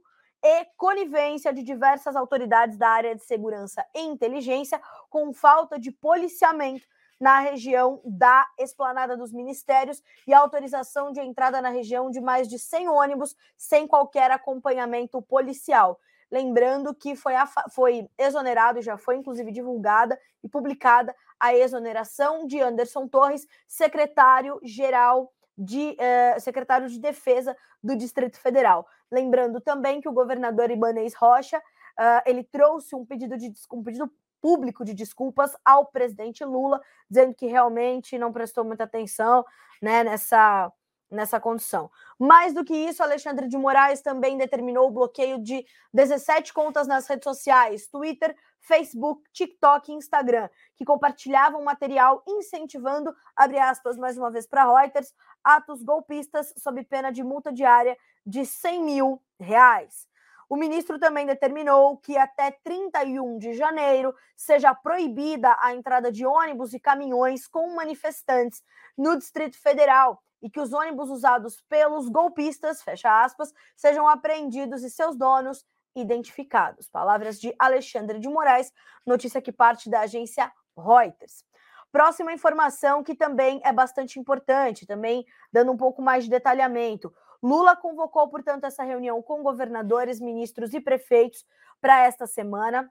[0.47, 4.79] e conivência de diversas autoridades da área de segurança e inteligência
[5.09, 6.87] com falta de policiamento
[7.19, 12.59] na região da Esplanada dos Ministérios e autorização de entrada na região de mais de
[12.59, 15.99] 100 ônibus sem qualquer acompanhamento policial.
[16.29, 17.33] Lembrando que foi,
[17.71, 25.95] foi exonerado, já foi inclusive divulgada e publicada a exoneração de Anderson Torres, secretário-geral de
[25.99, 28.87] eh, secretário de Defesa do Distrito Federal.
[29.11, 34.11] Lembrando também que o governador Ibanez Rocha uh, ele trouxe um pedido de um pedido
[34.41, 39.43] público de desculpas ao presidente Lula, dizendo que realmente não prestou muita atenção
[39.81, 40.71] né, nessa,
[41.09, 41.89] nessa condição.
[42.19, 47.07] Mais do que isso, Alexandre de Moraes também determinou o bloqueio de 17 contas nas
[47.07, 54.31] redes sociais, Twitter, Facebook, TikTok e Instagram, que compartilhavam material incentivando, abre aspas mais uma
[54.31, 57.95] vez para Reuters, atos golpistas sob pena de multa diária
[58.25, 60.07] de 100 mil reais.
[60.47, 66.73] O ministro também determinou que até 31 de janeiro seja proibida a entrada de ônibus
[66.73, 68.63] e caminhões com manifestantes
[68.95, 74.91] no Distrito Federal e que os ônibus usados pelos golpistas, fecha aspas, sejam apreendidos e
[74.91, 75.65] seus donos
[75.95, 76.87] identificados.
[76.87, 78.71] Palavras de Alexandre de Moraes,
[79.03, 81.43] notícia que parte da agência Reuters.
[81.91, 87.11] Próxima informação que também é bastante importante, também dando um pouco mais de detalhamento.
[87.41, 91.43] Lula convocou, portanto, essa reunião com governadores, ministros e prefeitos
[91.81, 92.87] para esta semana.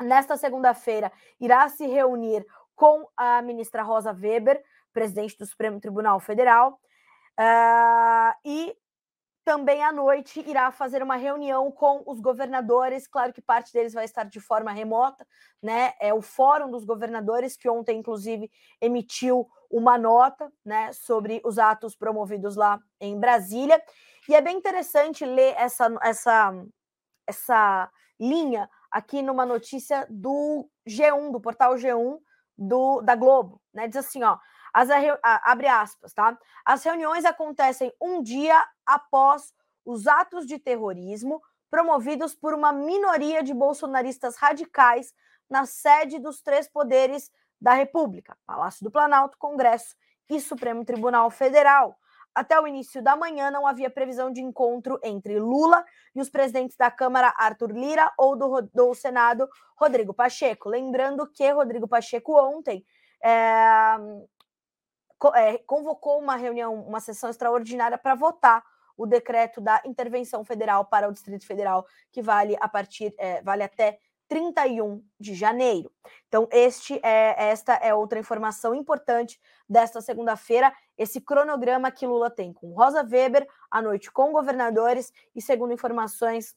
[0.00, 4.62] Nesta segunda-feira, irá se reunir com a ministra Rosa Weber,
[4.94, 6.80] presidente do Supremo Tribunal Federal,
[7.38, 8.74] uh, e
[9.44, 13.06] também à noite irá fazer uma reunião com os governadores.
[13.06, 15.26] Claro que parte deles vai estar de forma remota,
[15.62, 15.92] né?
[16.00, 21.94] É o Fórum dos Governadores, que ontem, inclusive, emitiu uma nota né, sobre os atos
[21.94, 23.82] promovidos lá em Brasília.
[24.28, 26.54] E é bem interessante ler essa, essa,
[27.26, 32.18] essa linha aqui numa notícia do G1, do portal G1
[32.56, 33.60] do, da Globo.
[33.74, 33.88] Né?
[33.88, 34.38] Diz assim: ó,
[34.74, 34.88] as,
[35.22, 36.36] abre aspas, tá?
[36.64, 39.54] As reuniões acontecem um dia após
[39.84, 45.14] os atos de terrorismo promovidos por uma minoria de bolsonaristas radicais
[45.48, 49.94] na sede dos três poderes da República, Palácio do Planalto, Congresso
[50.28, 51.96] e Supremo Tribunal Federal.
[52.34, 55.84] Até o início da manhã não havia previsão de encontro entre Lula
[56.16, 60.68] e os presidentes da Câmara Arthur Lira ou do, do Senado Rodrigo Pacheco.
[60.68, 62.84] Lembrando que Rodrigo Pacheco ontem
[63.24, 63.96] é,
[65.66, 68.62] convocou uma reunião, uma sessão extraordinária para votar
[68.96, 73.62] o decreto da intervenção federal para o Distrito Federal, que vale a partir, é, vale
[73.62, 73.98] até
[74.28, 75.92] 31 de janeiro.
[76.28, 82.52] Então, este é esta é outra informação importante desta segunda-feira, esse cronograma que Lula tem
[82.52, 86.54] com Rosa Weber, à noite com governadores e segundo informações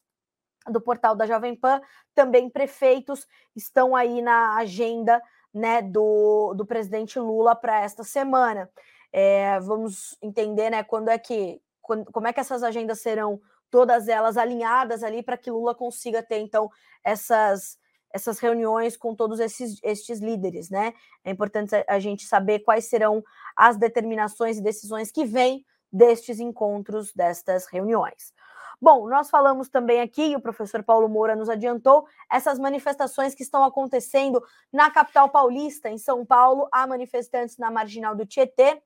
[0.70, 1.82] do portal da Jovem Pan,
[2.14, 5.22] também prefeitos estão aí na agenda
[5.58, 8.70] né, do, do presidente Lula para esta semana.
[9.12, 13.39] É, vamos entender né, quando é que quando, como é que essas agendas serão
[13.72, 16.70] todas elas alinhadas ali para que Lula consiga ter, então,
[17.03, 17.78] essas,
[18.14, 20.93] essas reuniões com todos esses, estes líderes, né?
[21.24, 23.24] É importante a gente saber quais serão
[23.55, 28.34] as determinações e decisões que vêm destes encontros, destas reuniões.
[28.80, 33.63] Bom, nós falamos também aqui, o professor Paulo Moura nos adiantou, essas manifestações que estão
[33.63, 38.80] acontecendo na capital paulista, em São Paulo, há manifestantes na marginal do Tietê,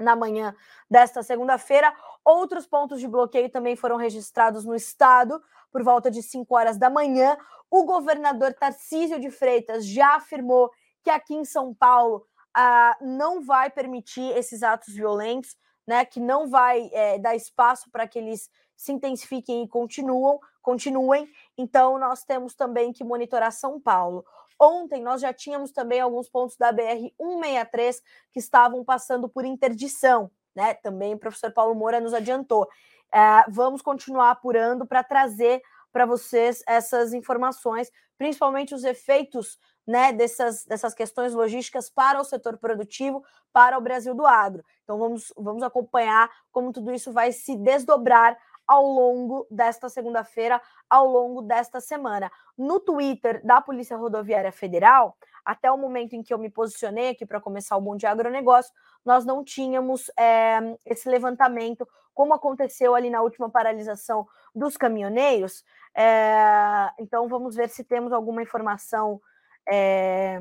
[0.00, 0.54] na manhã
[0.90, 1.94] desta segunda-feira.
[2.24, 6.90] Outros pontos de bloqueio também foram registrados no estado por volta de 5 horas da
[6.90, 7.36] manhã.
[7.70, 10.70] O governador Tarcísio de Freitas já afirmou
[11.02, 15.56] que aqui em São Paulo ah, não vai permitir esses atos violentos,
[15.86, 16.04] né?
[16.04, 18.50] Que não vai é, dar espaço para que eles
[18.82, 21.30] se intensifiquem e continuam, continuem.
[21.56, 24.24] Então, nós temos também que monitorar São Paulo.
[24.60, 28.02] Ontem nós já tínhamos também alguns pontos da BR 163
[28.32, 30.74] que estavam passando por interdição, né?
[30.74, 32.68] Também o professor Paulo Moura nos adiantou.
[33.14, 35.62] É, vamos continuar apurando para trazer
[35.92, 42.56] para vocês essas informações, principalmente os efeitos né, dessas, dessas questões logísticas para o setor
[42.56, 43.22] produtivo,
[43.52, 44.64] para o Brasil do agro.
[44.82, 48.36] Então vamos, vamos acompanhar como tudo isso vai se desdobrar
[48.66, 52.30] ao longo desta segunda-feira, ao longo desta semana.
[52.56, 57.26] No Twitter da Polícia Rodoviária Federal, até o momento em que eu me posicionei aqui
[57.26, 58.72] para começar o Bom Dia Agronegócio,
[59.04, 65.64] nós não tínhamos é, esse levantamento, como aconteceu ali na última paralisação dos caminhoneiros.
[65.94, 69.20] É, então, vamos ver se temos alguma informação
[69.68, 70.40] é,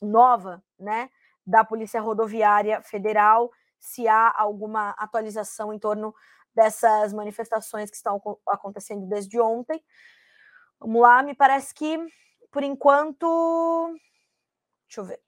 [0.00, 1.10] nova, né,
[1.46, 6.14] da Polícia Rodoviária Federal, se há alguma atualização em torno
[6.56, 9.84] dessas manifestações que estão acontecendo desde ontem.
[10.80, 11.98] Vamos lá, me parece que,
[12.50, 13.94] por enquanto.
[14.88, 15.20] Deixa eu ver.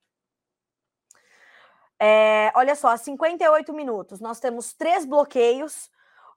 [2.01, 4.21] É, olha só, 58 minutos.
[4.21, 5.91] Nós temos três bloqueios,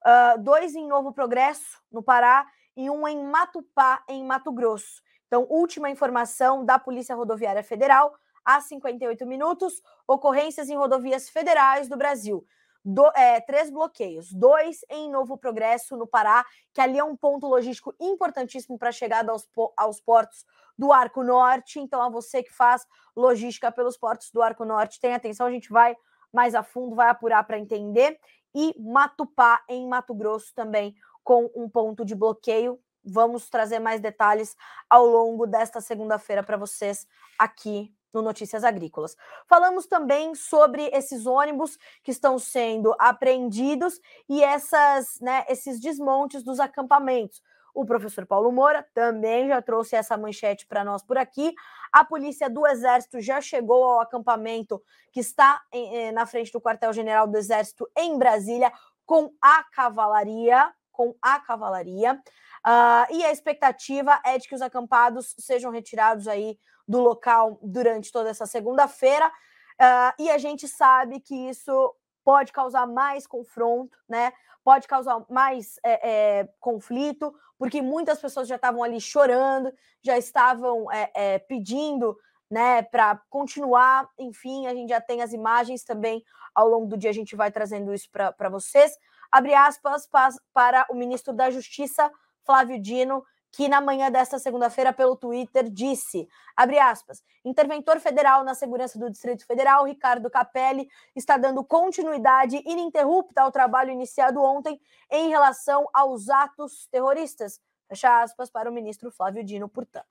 [0.06, 5.02] uh, dois em Novo Progresso, no Pará, e um em Matupá, em Mato Grosso.
[5.28, 8.14] Então, última informação da Polícia Rodoviária Federal,
[8.44, 12.46] há 58 minutos, ocorrências em rodovias federais do Brasil
[12.84, 17.48] do, é, três bloqueios, dois em Novo Progresso, no Pará, que ali é um ponto
[17.48, 20.46] logístico importantíssimo para a chegada aos, aos portos
[20.78, 21.80] do Arco Norte.
[21.80, 25.70] Então, a você que faz logística pelos portos do Arco Norte, tenha atenção, a gente
[25.70, 25.96] vai
[26.34, 28.20] mais a fundo, vai apurar para entender.
[28.54, 32.80] E Matupá, em Mato Grosso, também com um ponto de bloqueio.
[33.04, 34.56] Vamos trazer mais detalhes
[34.90, 37.08] ao longo desta segunda-feira para vocês
[37.38, 39.16] aqui no Notícias Agrícolas.
[39.48, 44.00] Falamos também sobre esses ônibus que estão sendo apreendidos
[44.30, 47.42] e essas, né, esses desmontes dos acampamentos.
[47.74, 51.54] O professor Paulo Moura também já trouxe essa manchete para nós por aqui.
[51.92, 54.82] A polícia do Exército já chegou ao acampamento
[55.12, 58.72] que está em, eh, na frente do quartel-general do Exército em Brasília
[59.06, 60.72] com a cavalaria,
[61.02, 62.14] com a cavalaria.
[62.14, 68.12] Uh, e a expectativa é de que os acampados sejam retirados aí do local durante
[68.12, 69.28] toda essa segunda-feira.
[69.28, 74.32] Uh, e a gente sabe que isso pode causar mais confronto, né?
[74.64, 79.74] Pode causar mais é, é, conflito, porque muitas pessoas já estavam ali chorando,
[80.04, 82.16] já estavam é, é pedindo
[82.48, 84.08] né, para continuar.
[84.20, 86.24] Enfim, a gente já tem as imagens também
[86.54, 88.96] ao longo do dia, a gente vai trazendo isso para vocês.
[89.32, 90.08] Abre aspas
[90.54, 92.12] para o ministro da Justiça,
[92.44, 98.56] Flávio Dino, que na manhã desta segunda-feira, pelo Twitter, disse, abre aspas, interventor federal na
[98.56, 104.80] segurança do Distrito Federal, Ricardo Capelli, está dando continuidade ininterrupta ao trabalho iniciado ontem
[105.10, 107.60] em relação aos atos terroristas.
[107.90, 110.08] Fecha aspas para o ministro Flávio Dino, portanto.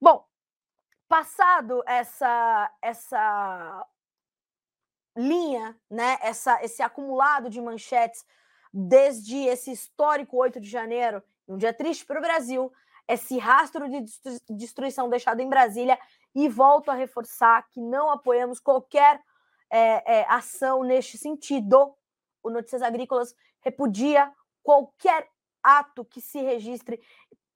[0.00, 0.26] Bom,
[1.08, 3.86] passado essa essa
[5.16, 8.24] linha, né, essa, esse acumulado de manchetes
[8.72, 12.72] desde esse histórico 8 de janeiro um dia triste para o Brasil,
[13.06, 14.04] esse rastro de
[14.50, 15.98] destruição deixado em Brasília,
[16.34, 19.20] e volto a reforçar que não apoiamos qualquer
[19.70, 21.94] é, é, ação neste sentido.
[22.42, 24.32] O Notícias Agrícolas repudia
[24.62, 25.28] qualquer
[25.62, 27.00] ato que se registre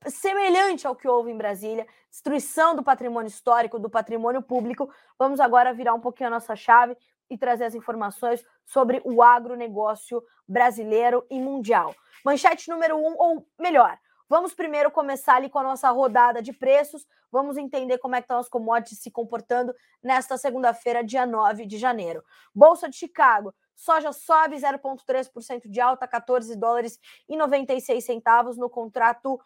[0.06, 4.92] semelhante ao que houve em Brasília, destruição do patrimônio histórico, do patrimônio público.
[5.18, 6.96] Vamos agora virar um pouquinho a nossa chave
[7.30, 11.94] e trazer as informações sobre o agronegócio brasileiro e mundial.
[12.24, 13.98] Manchete número um, ou melhor,
[14.28, 17.06] Vamos primeiro começar ali com a nossa rodada de preços.
[17.30, 19.72] Vamos entender como é que estão as commodities se comportando
[20.02, 22.24] nesta segunda-feira, dia 9 de janeiro.
[22.52, 26.98] Bolsa de Chicago, soja sobe 0,3% de alta, 14 dólares
[27.28, 29.38] e 96 centavos no contrato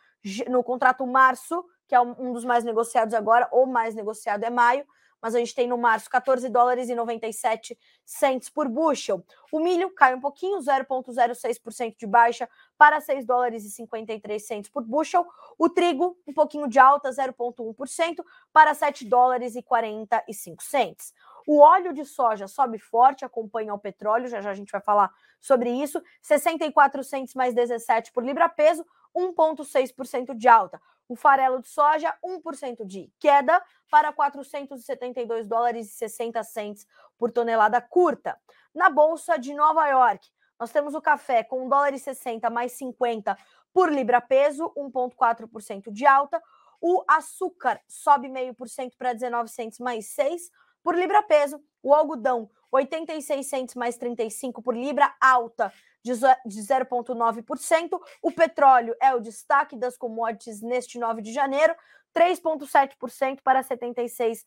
[0.48, 4.84] no contrato março, que é um dos mais negociados agora, ou mais negociado é maio,
[5.22, 9.24] mas a gente tem no março 14 dólares e 97 cents por bushel.
[9.52, 12.48] O milho cai um pouquinho, 0,06% de baixa
[12.78, 15.26] para 6 dólares e 53 cents por bushel.
[15.58, 21.12] O trigo, um pouquinho de alta, 0,1% para 7 dólares e 45 cents.
[21.46, 25.10] O óleo de soja sobe forte, acompanha o petróleo, já já a gente vai falar
[25.40, 26.02] sobre isso.
[26.22, 30.80] 64 cents mais 17 por libra peso, 1,6% de alta.
[31.10, 36.86] O farelo de soja, 1% de queda para 472 dólares e 60 cents
[37.18, 38.38] por tonelada curta.
[38.72, 42.70] Na Bolsa de Nova York, nós temos o café com 1 dólar e 60 mais
[42.74, 43.36] 50
[43.72, 46.40] por libra peso, 1,4% de alta.
[46.80, 50.48] O açúcar sobe 0,5% para 19 cents mais 6
[50.82, 51.62] por libra peso.
[51.82, 55.72] O algodão, 86 cents mais 35 por libra, alta
[56.02, 58.00] de 0,9%.
[58.22, 61.74] O petróleo é o destaque das commodities neste 9 de janeiro,
[62.14, 64.44] 3,7% para 76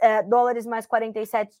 [0.00, 1.56] é, dólares mais 47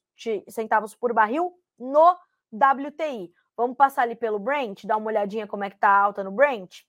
[0.48, 2.16] centavos por barril no
[2.52, 3.32] WTI.
[3.56, 6.30] Vamos passar ali pelo Brent, dar uma olhadinha como é que tá a alta no
[6.30, 6.82] Brent.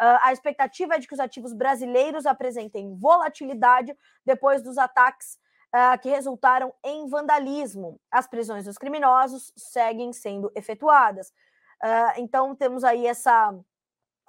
[0.01, 5.39] Uh, a expectativa é de que os ativos brasileiros apresentem volatilidade depois dos ataques
[5.75, 7.99] uh, que resultaram em vandalismo.
[8.11, 11.29] As prisões dos criminosos seguem sendo efetuadas.
[11.83, 13.55] Uh, então, temos aí essa,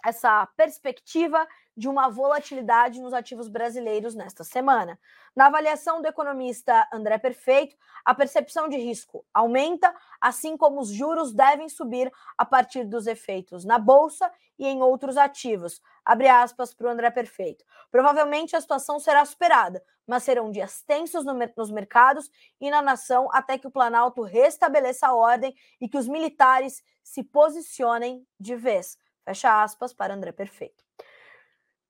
[0.06, 1.46] essa perspectiva
[1.78, 5.00] de uma volatilidade nos ativos brasileiros nesta semana.
[5.36, 11.32] Na avaliação do economista André Perfeito, a percepção de risco aumenta, assim como os juros
[11.32, 15.80] devem subir a partir dos efeitos na bolsa e em outros ativos.
[16.04, 17.64] Abre aspas para o André Perfeito.
[17.92, 22.28] Provavelmente a situação será superada, mas serão dias tensos no, nos mercados
[22.60, 27.24] e na nação até que o Planalto restabeleça a ordem e que os militares se
[27.24, 28.98] posicionem de vez.
[29.24, 30.87] Fecha aspas para André Perfeito.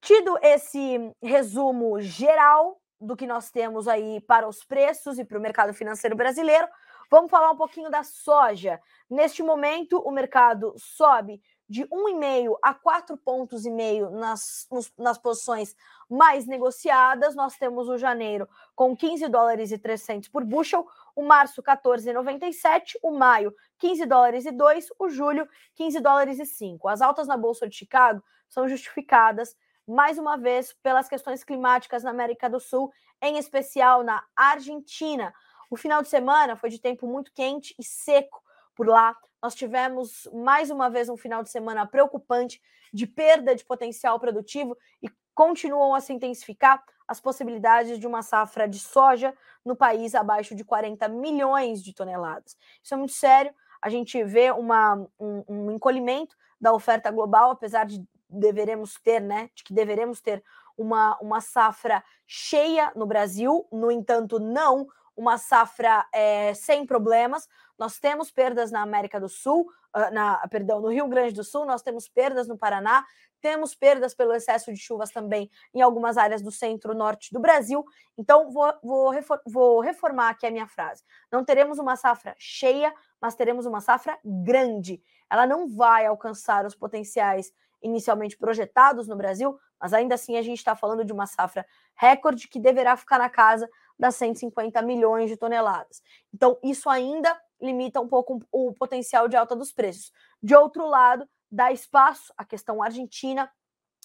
[0.00, 5.40] Tido esse resumo geral do que nós temos aí para os preços e para o
[5.40, 6.66] mercado financeiro brasileiro,
[7.10, 8.80] vamos falar um pouquinho da soja.
[9.08, 15.76] Neste momento, o mercado sobe de 1,5 a 4,5 pontos e meio nas, nas posições
[16.08, 17.36] mais negociadas.
[17.36, 23.10] Nós temos o janeiro com 15 dólares e 300 por bushel, o março 14,97, o
[23.10, 26.88] maio 15 dólares e 2, o julho 15 dólares e 5.
[26.88, 29.54] As altas na bolsa de Chicago são justificadas
[29.88, 35.32] mais uma vez pelas questões climáticas na América do Sul, em especial na Argentina.
[35.70, 38.42] O final de semana foi de tempo muito quente e seco
[38.76, 39.16] por lá.
[39.42, 42.60] Nós tivemos mais uma vez um final de semana preocupante
[42.92, 48.68] de perda de potencial produtivo e continuam a se intensificar as possibilidades de uma safra
[48.68, 49.34] de soja
[49.64, 52.56] no país abaixo de 40 milhões de toneladas.
[52.82, 53.54] Isso é muito sério.
[53.80, 59.50] A gente vê uma, um, um encolhimento da oferta global, apesar de deveremos ter, né?
[59.54, 60.42] De que deveremos ter
[60.76, 67.48] uma, uma safra cheia no Brasil, no entanto, não uma safra é, sem problemas.
[67.76, 71.66] Nós temos perdas na América do Sul, uh, na, perdão, no Rio Grande do Sul,
[71.66, 73.04] nós temos perdas no Paraná,
[73.40, 77.84] temos perdas pelo excesso de chuvas também em algumas áreas do centro-norte do Brasil.
[78.16, 81.02] Então, vou, vou, refor vou reformar aqui a minha frase.
[81.32, 85.02] Não teremos uma safra cheia, mas teremos uma safra grande.
[85.30, 87.52] Ela não vai alcançar os potenciais
[87.82, 92.48] inicialmente projetados no Brasil, mas ainda assim a gente está falando de uma safra recorde
[92.48, 93.68] que deverá ficar na casa
[93.98, 96.02] das 150 milhões de toneladas.
[96.32, 100.12] Então, isso ainda limita um pouco o potencial de alta dos preços.
[100.42, 103.50] De outro lado, dá espaço à questão argentina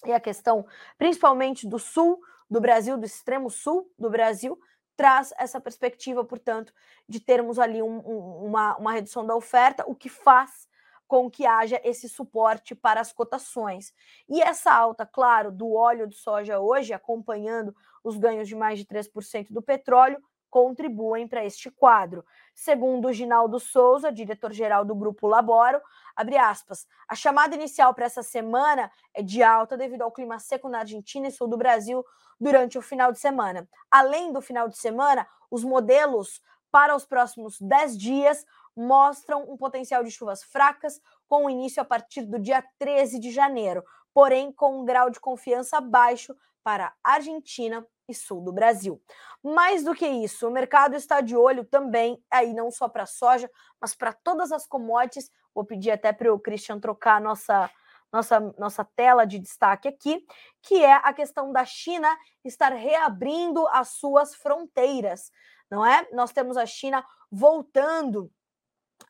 [0.04, 0.66] e a questão
[0.98, 2.20] principalmente do sul
[2.50, 4.58] do Brasil, do extremo sul do Brasil,
[4.96, 6.72] traz essa perspectiva, portanto,
[7.08, 10.68] de termos ali um, um, uma, uma redução da oferta, o que faz
[11.06, 13.92] com que haja esse suporte para as cotações.
[14.28, 18.86] E essa alta, claro, do óleo de soja hoje, acompanhando os ganhos de mais de
[18.86, 20.22] 3% do petróleo,
[20.54, 22.24] contribuem para este quadro.
[22.54, 25.82] Segundo Ginaldo Souza, diretor-geral do Grupo Laboro,
[26.14, 30.68] abre aspas, a chamada inicial para essa semana é de alta devido ao clima seco
[30.68, 32.04] na Argentina e sul do Brasil
[32.38, 33.68] durante o final de semana.
[33.90, 36.40] Além do final de semana, os modelos
[36.70, 38.46] para os próximos 10 dias
[38.76, 43.84] mostram um potencial de chuvas fracas, com início a partir do dia 13 de janeiro,
[44.12, 49.00] porém com um grau de confiança baixo para Argentina e sul do Brasil.
[49.42, 53.50] Mais do que isso, o mercado está de olho também, aí não só para soja,
[53.80, 55.30] mas para todas as commodities.
[55.54, 57.70] Vou pedir até para o Christian trocar a nossa,
[58.12, 60.26] nossa, nossa tela de destaque aqui,
[60.62, 62.08] que é a questão da China
[62.44, 65.30] estar reabrindo as suas fronteiras,
[65.70, 66.06] não é?
[66.12, 68.30] Nós temos a China voltando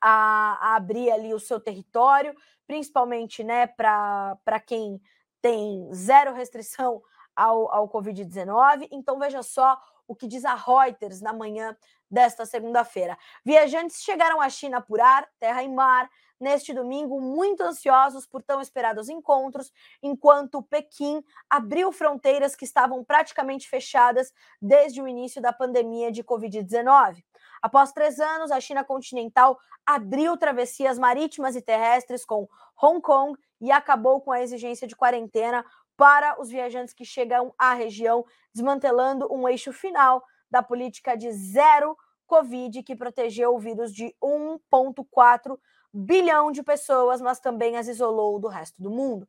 [0.07, 2.36] a, a abrir ali o seu território,
[2.66, 5.00] principalmente né, para quem
[5.40, 7.02] tem zero restrição
[7.34, 8.86] ao, ao Covid-19.
[8.92, 11.74] Então, veja só o que diz a Reuters na manhã
[12.11, 13.16] desta segunda-feira.
[13.42, 18.61] Viajantes chegaram à China por ar, terra e mar neste domingo, muito ansiosos por tão
[18.61, 26.12] esperados encontros, enquanto Pequim abriu fronteiras que estavam praticamente fechadas desde o início da pandemia
[26.12, 27.24] de Covid-19.
[27.64, 32.46] Após três anos, a China continental abriu travessias marítimas e terrestres com
[32.78, 35.64] Hong Kong e acabou com a exigência de quarentena
[35.96, 41.96] para os viajantes que chegam à região, desmantelando um eixo final da política de zero
[42.26, 45.58] Covid, que protegeu o vírus de 1,4
[45.90, 49.26] bilhão de pessoas, mas também as isolou do resto do mundo.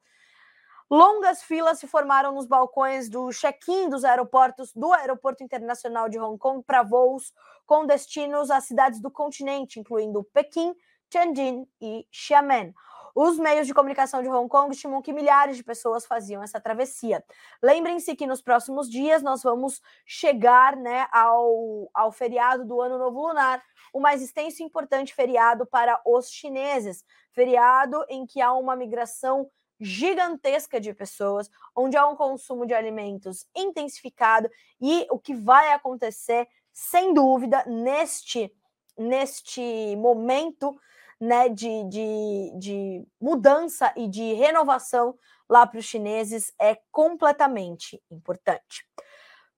[0.89, 6.38] Longas filas se formaram nos balcões do check-in dos aeroportos do Aeroporto Internacional de Hong
[6.38, 7.33] Kong para voos
[7.65, 10.75] com destinos às cidades do continente, incluindo Pequim,
[11.09, 12.71] Tianjin e Xiamen.
[13.15, 17.23] Os meios de comunicação de Hong Kong estimam que milhares de pessoas faziam essa travessia.
[17.63, 23.27] Lembrem-se que nos próximos dias nós vamos chegar né, ao, ao feriado do Ano Novo
[23.27, 27.05] Lunar, o mais extenso e importante feriado para os chineses.
[27.31, 29.49] Feriado em que há uma migração
[29.80, 34.49] gigantesca de pessoas, onde há um consumo de alimentos intensificado
[34.80, 38.53] e o que vai acontecer, sem dúvida, neste,
[38.97, 40.80] neste momento
[41.19, 45.17] né, de, de, de mudança e de renovação
[45.49, 48.86] lá para os chineses é completamente importante.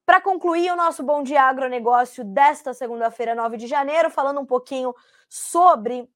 [0.05, 4.95] Para concluir o nosso Bom Dia Agronegócio desta segunda-feira, 9 de janeiro, falando um pouquinho
[5.27, 6.09] sobre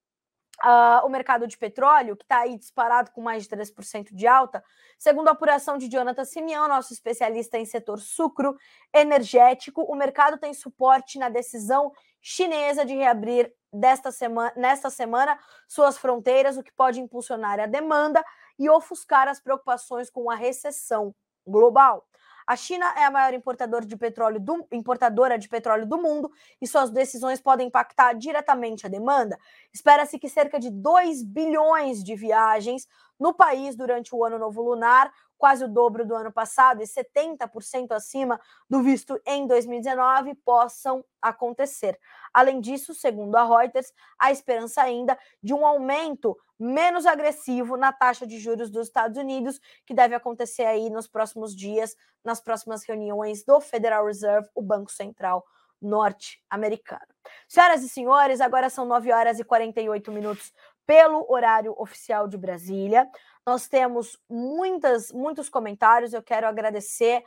[0.63, 4.63] uh, o mercado de petróleo, que está aí disparado com mais de 3% de alta,
[4.97, 8.55] segundo a apuração de Jonathan Simeão, nosso especialista em setor sucro
[8.93, 11.91] energético, o mercado tem suporte na decisão
[12.21, 18.23] chinesa de reabrir desta semana, nesta semana suas fronteiras, o que pode impulsionar a demanda
[18.59, 22.05] e ofuscar as preocupações com a recessão global.
[22.45, 26.31] A China é a maior importador de petróleo do, importadora de petróleo do mundo
[26.61, 29.37] e suas decisões podem impactar diretamente a demanda.
[29.73, 32.87] Espera-se que cerca de 2 bilhões de viagens
[33.21, 37.91] no país durante o ano novo lunar, quase o dobro do ano passado e 70%
[37.91, 41.99] acima do visto em 2019, possam acontecer.
[42.33, 48.25] Além disso, segundo a Reuters, há esperança ainda de um aumento menos agressivo na taxa
[48.25, 53.43] de juros dos Estados Unidos, que deve acontecer aí nos próximos dias, nas próximas reuniões
[53.43, 55.45] do Federal Reserve, o Banco Central
[55.79, 57.01] norte-americano.
[57.47, 60.53] Senhoras e senhores, agora são 9 horas e 48 minutos
[60.85, 63.09] pelo horário oficial de Brasília.
[63.45, 66.13] Nós temos muitas, muitos comentários.
[66.13, 67.19] Eu quero agradecer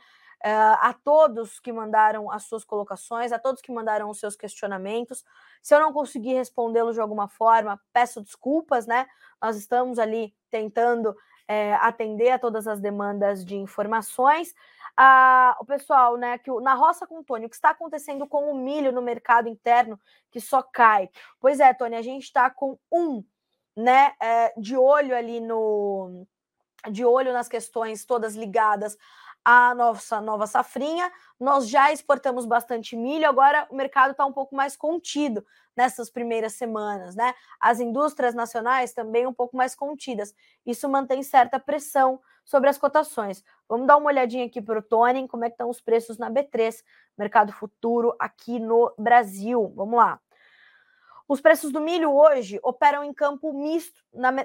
[0.45, 5.23] uh, a todos que mandaram as suas colocações, a todos que mandaram os seus questionamentos.
[5.61, 9.07] Se eu não conseguir respondê-los de alguma forma, peço desculpas, né?
[9.41, 11.15] Nós estamos ali tentando
[11.47, 14.53] é, atender a todas as demandas de informações.
[14.97, 18.49] Ah, o pessoal, né, que na roça com o Tony, o que está acontecendo com
[18.49, 19.99] o milho no mercado interno
[20.31, 21.09] que só cai?
[21.39, 23.23] Pois é, Tony, a gente está com um
[23.75, 26.25] né, é, de olho ali no
[26.91, 28.95] de olho nas questões todas ligadas
[29.45, 34.55] a nossa nova safrinha, nós já exportamos bastante milho, agora o mercado está um pouco
[34.55, 35.45] mais contido
[35.77, 37.35] nessas primeiras semanas, né?
[37.59, 40.33] As indústrias nacionais também um pouco mais contidas.
[40.65, 43.43] Isso mantém certa pressão sobre as cotações.
[43.69, 46.31] Vamos dar uma olhadinha aqui para o Tony, como é que estão os preços na
[46.31, 46.83] B3,
[47.15, 49.71] mercado futuro aqui no Brasil.
[49.75, 50.19] Vamos lá.
[51.27, 53.99] Os preços do milho hoje operam em campo misto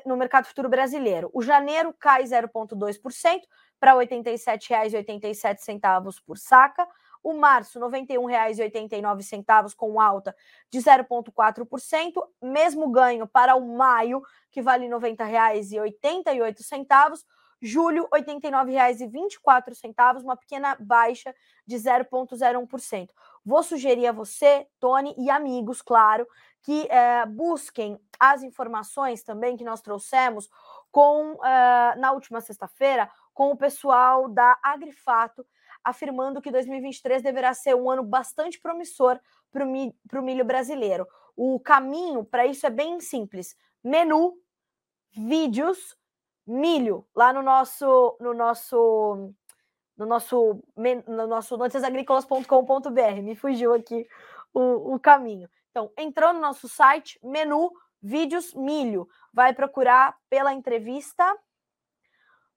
[0.06, 1.28] no mercado futuro brasileiro.
[1.34, 3.42] O janeiro cai 0,2%
[3.78, 6.88] para R$ 87,87 por saca.
[7.22, 10.34] O março, R$ 91,89, com alta
[10.70, 12.26] de 0,4%.
[12.40, 17.22] Mesmo ganho para o maio, que vale R$ 90,88.
[17.62, 21.34] Julho, R$ 89,24, uma pequena baixa
[21.66, 23.10] de 0,01%.
[23.44, 26.26] Vou sugerir a você, Tony, e amigos, claro,
[26.62, 30.48] que é, busquem as informações também que nós trouxemos
[30.90, 35.46] com uh, na última sexta-feira com o pessoal da Agrifato,
[35.82, 39.18] afirmando que 2023 deverá ser um ano bastante promissor
[39.50, 41.06] para o milho brasileiro.
[41.36, 44.34] O caminho para isso é bem simples: menu,
[45.12, 45.96] vídeos,
[46.46, 49.32] milho, lá no nosso no nosso
[50.00, 50.62] no nosso
[51.06, 53.22] no nosso noticiasagricolas.com.br.
[53.22, 54.08] Me fugiu aqui
[54.52, 55.48] o, o caminho.
[55.70, 57.70] Então, entrou no nosso site, menu,
[58.02, 59.06] vídeos, milho.
[59.32, 61.22] Vai procurar pela entrevista.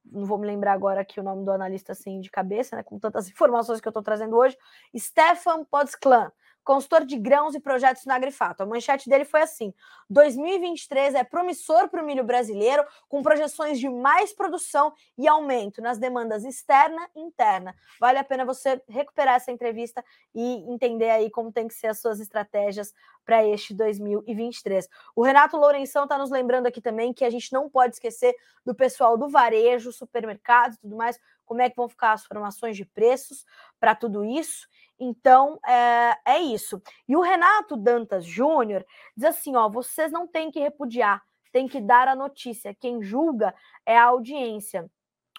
[0.05, 2.83] Não vou me lembrar agora aqui o nome do analista assim de cabeça, né?
[2.83, 4.57] Com tantas informações que eu estou trazendo hoje.
[4.97, 6.31] Stefan Podsclan
[6.63, 8.63] consultor de grãos e projetos na Agrifato.
[8.63, 9.73] A manchete dele foi assim:
[10.09, 15.97] 2023 é promissor para o milho brasileiro, com projeções de mais produção e aumento nas
[15.97, 17.75] demandas externa e interna.
[17.99, 20.03] Vale a pena você recuperar essa entrevista
[20.33, 22.93] e entender aí como tem que ser as suas estratégias
[23.25, 24.87] para este 2023.
[25.15, 28.35] O Renato Lourenção está nos lembrando aqui também que a gente não pode esquecer
[28.65, 32.75] do pessoal do varejo, supermercados e tudo mais, como é que vão ficar as formações
[32.75, 33.45] de preços
[33.79, 34.67] para tudo isso.
[34.99, 36.81] Então, é, é isso.
[37.07, 41.21] E o Renato Dantas Júnior diz assim: ó, vocês não têm que repudiar,
[41.51, 42.73] tem que dar a notícia.
[42.73, 43.53] Quem julga
[43.85, 44.89] é a audiência.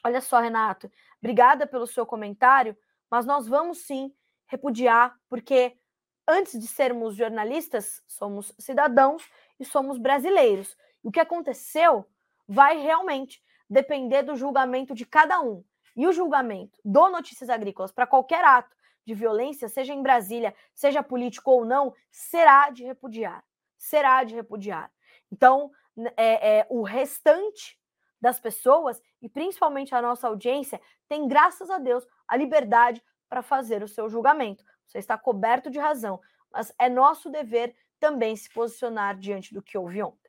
[0.05, 2.76] Olha só, Renato, obrigada pelo seu comentário,
[3.10, 4.12] mas nós vamos sim
[4.47, 5.76] repudiar, porque
[6.28, 9.28] antes de sermos jornalistas, somos cidadãos
[9.59, 10.76] e somos brasileiros.
[11.02, 12.06] O que aconteceu
[12.47, 15.64] vai realmente depender do julgamento de cada um.
[15.97, 18.74] E o julgamento do Notícias Agrícolas para qualquer ato
[19.05, 23.44] de violência, seja em Brasília, seja político ou não, será de repudiar.
[23.76, 24.90] Será de repudiar.
[25.31, 25.70] Então,
[26.16, 27.78] é, é, o restante
[28.20, 33.82] das pessoas, e principalmente a nossa audiência, tem, graças a Deus, a liberdade para fazer
[33.82, 34.64] o seu julgamento.
[34.86, 36.20] Você está coberto de razão,
[36.51, 40.23] mas é nosso dever também se posicionar diante do que houve ontem.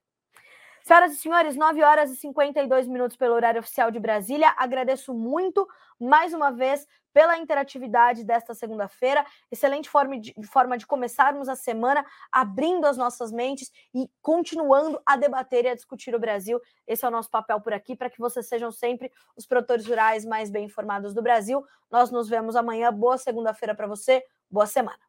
[0.87, 4.53] Senhoras e senhores, 9 horas e 52 minutos pelo horário oficial de Brasília.
[4.55, 5.67] Agradeço muito,
[5.99, 9.25] mais uma vez, pela interatividade desta segunda-feira.
[9.51, 15.17] Excelente forma de, forma de começarmos a semana, abrindo as nossas mentes e continuando a
[15.17, 16.61] debater e a discutir o Brasil.
[16.85, 20.23] Esse é o nosso papel por aqui, para que vocês sejam sempre os produtores rurais
[20.23, 21.65] mais bem informados do Brasil.
[21.89, 22.93] Nós nos vemos amanhã.
[22.93, 25.04] Boa segunda-feira para você, boa semana.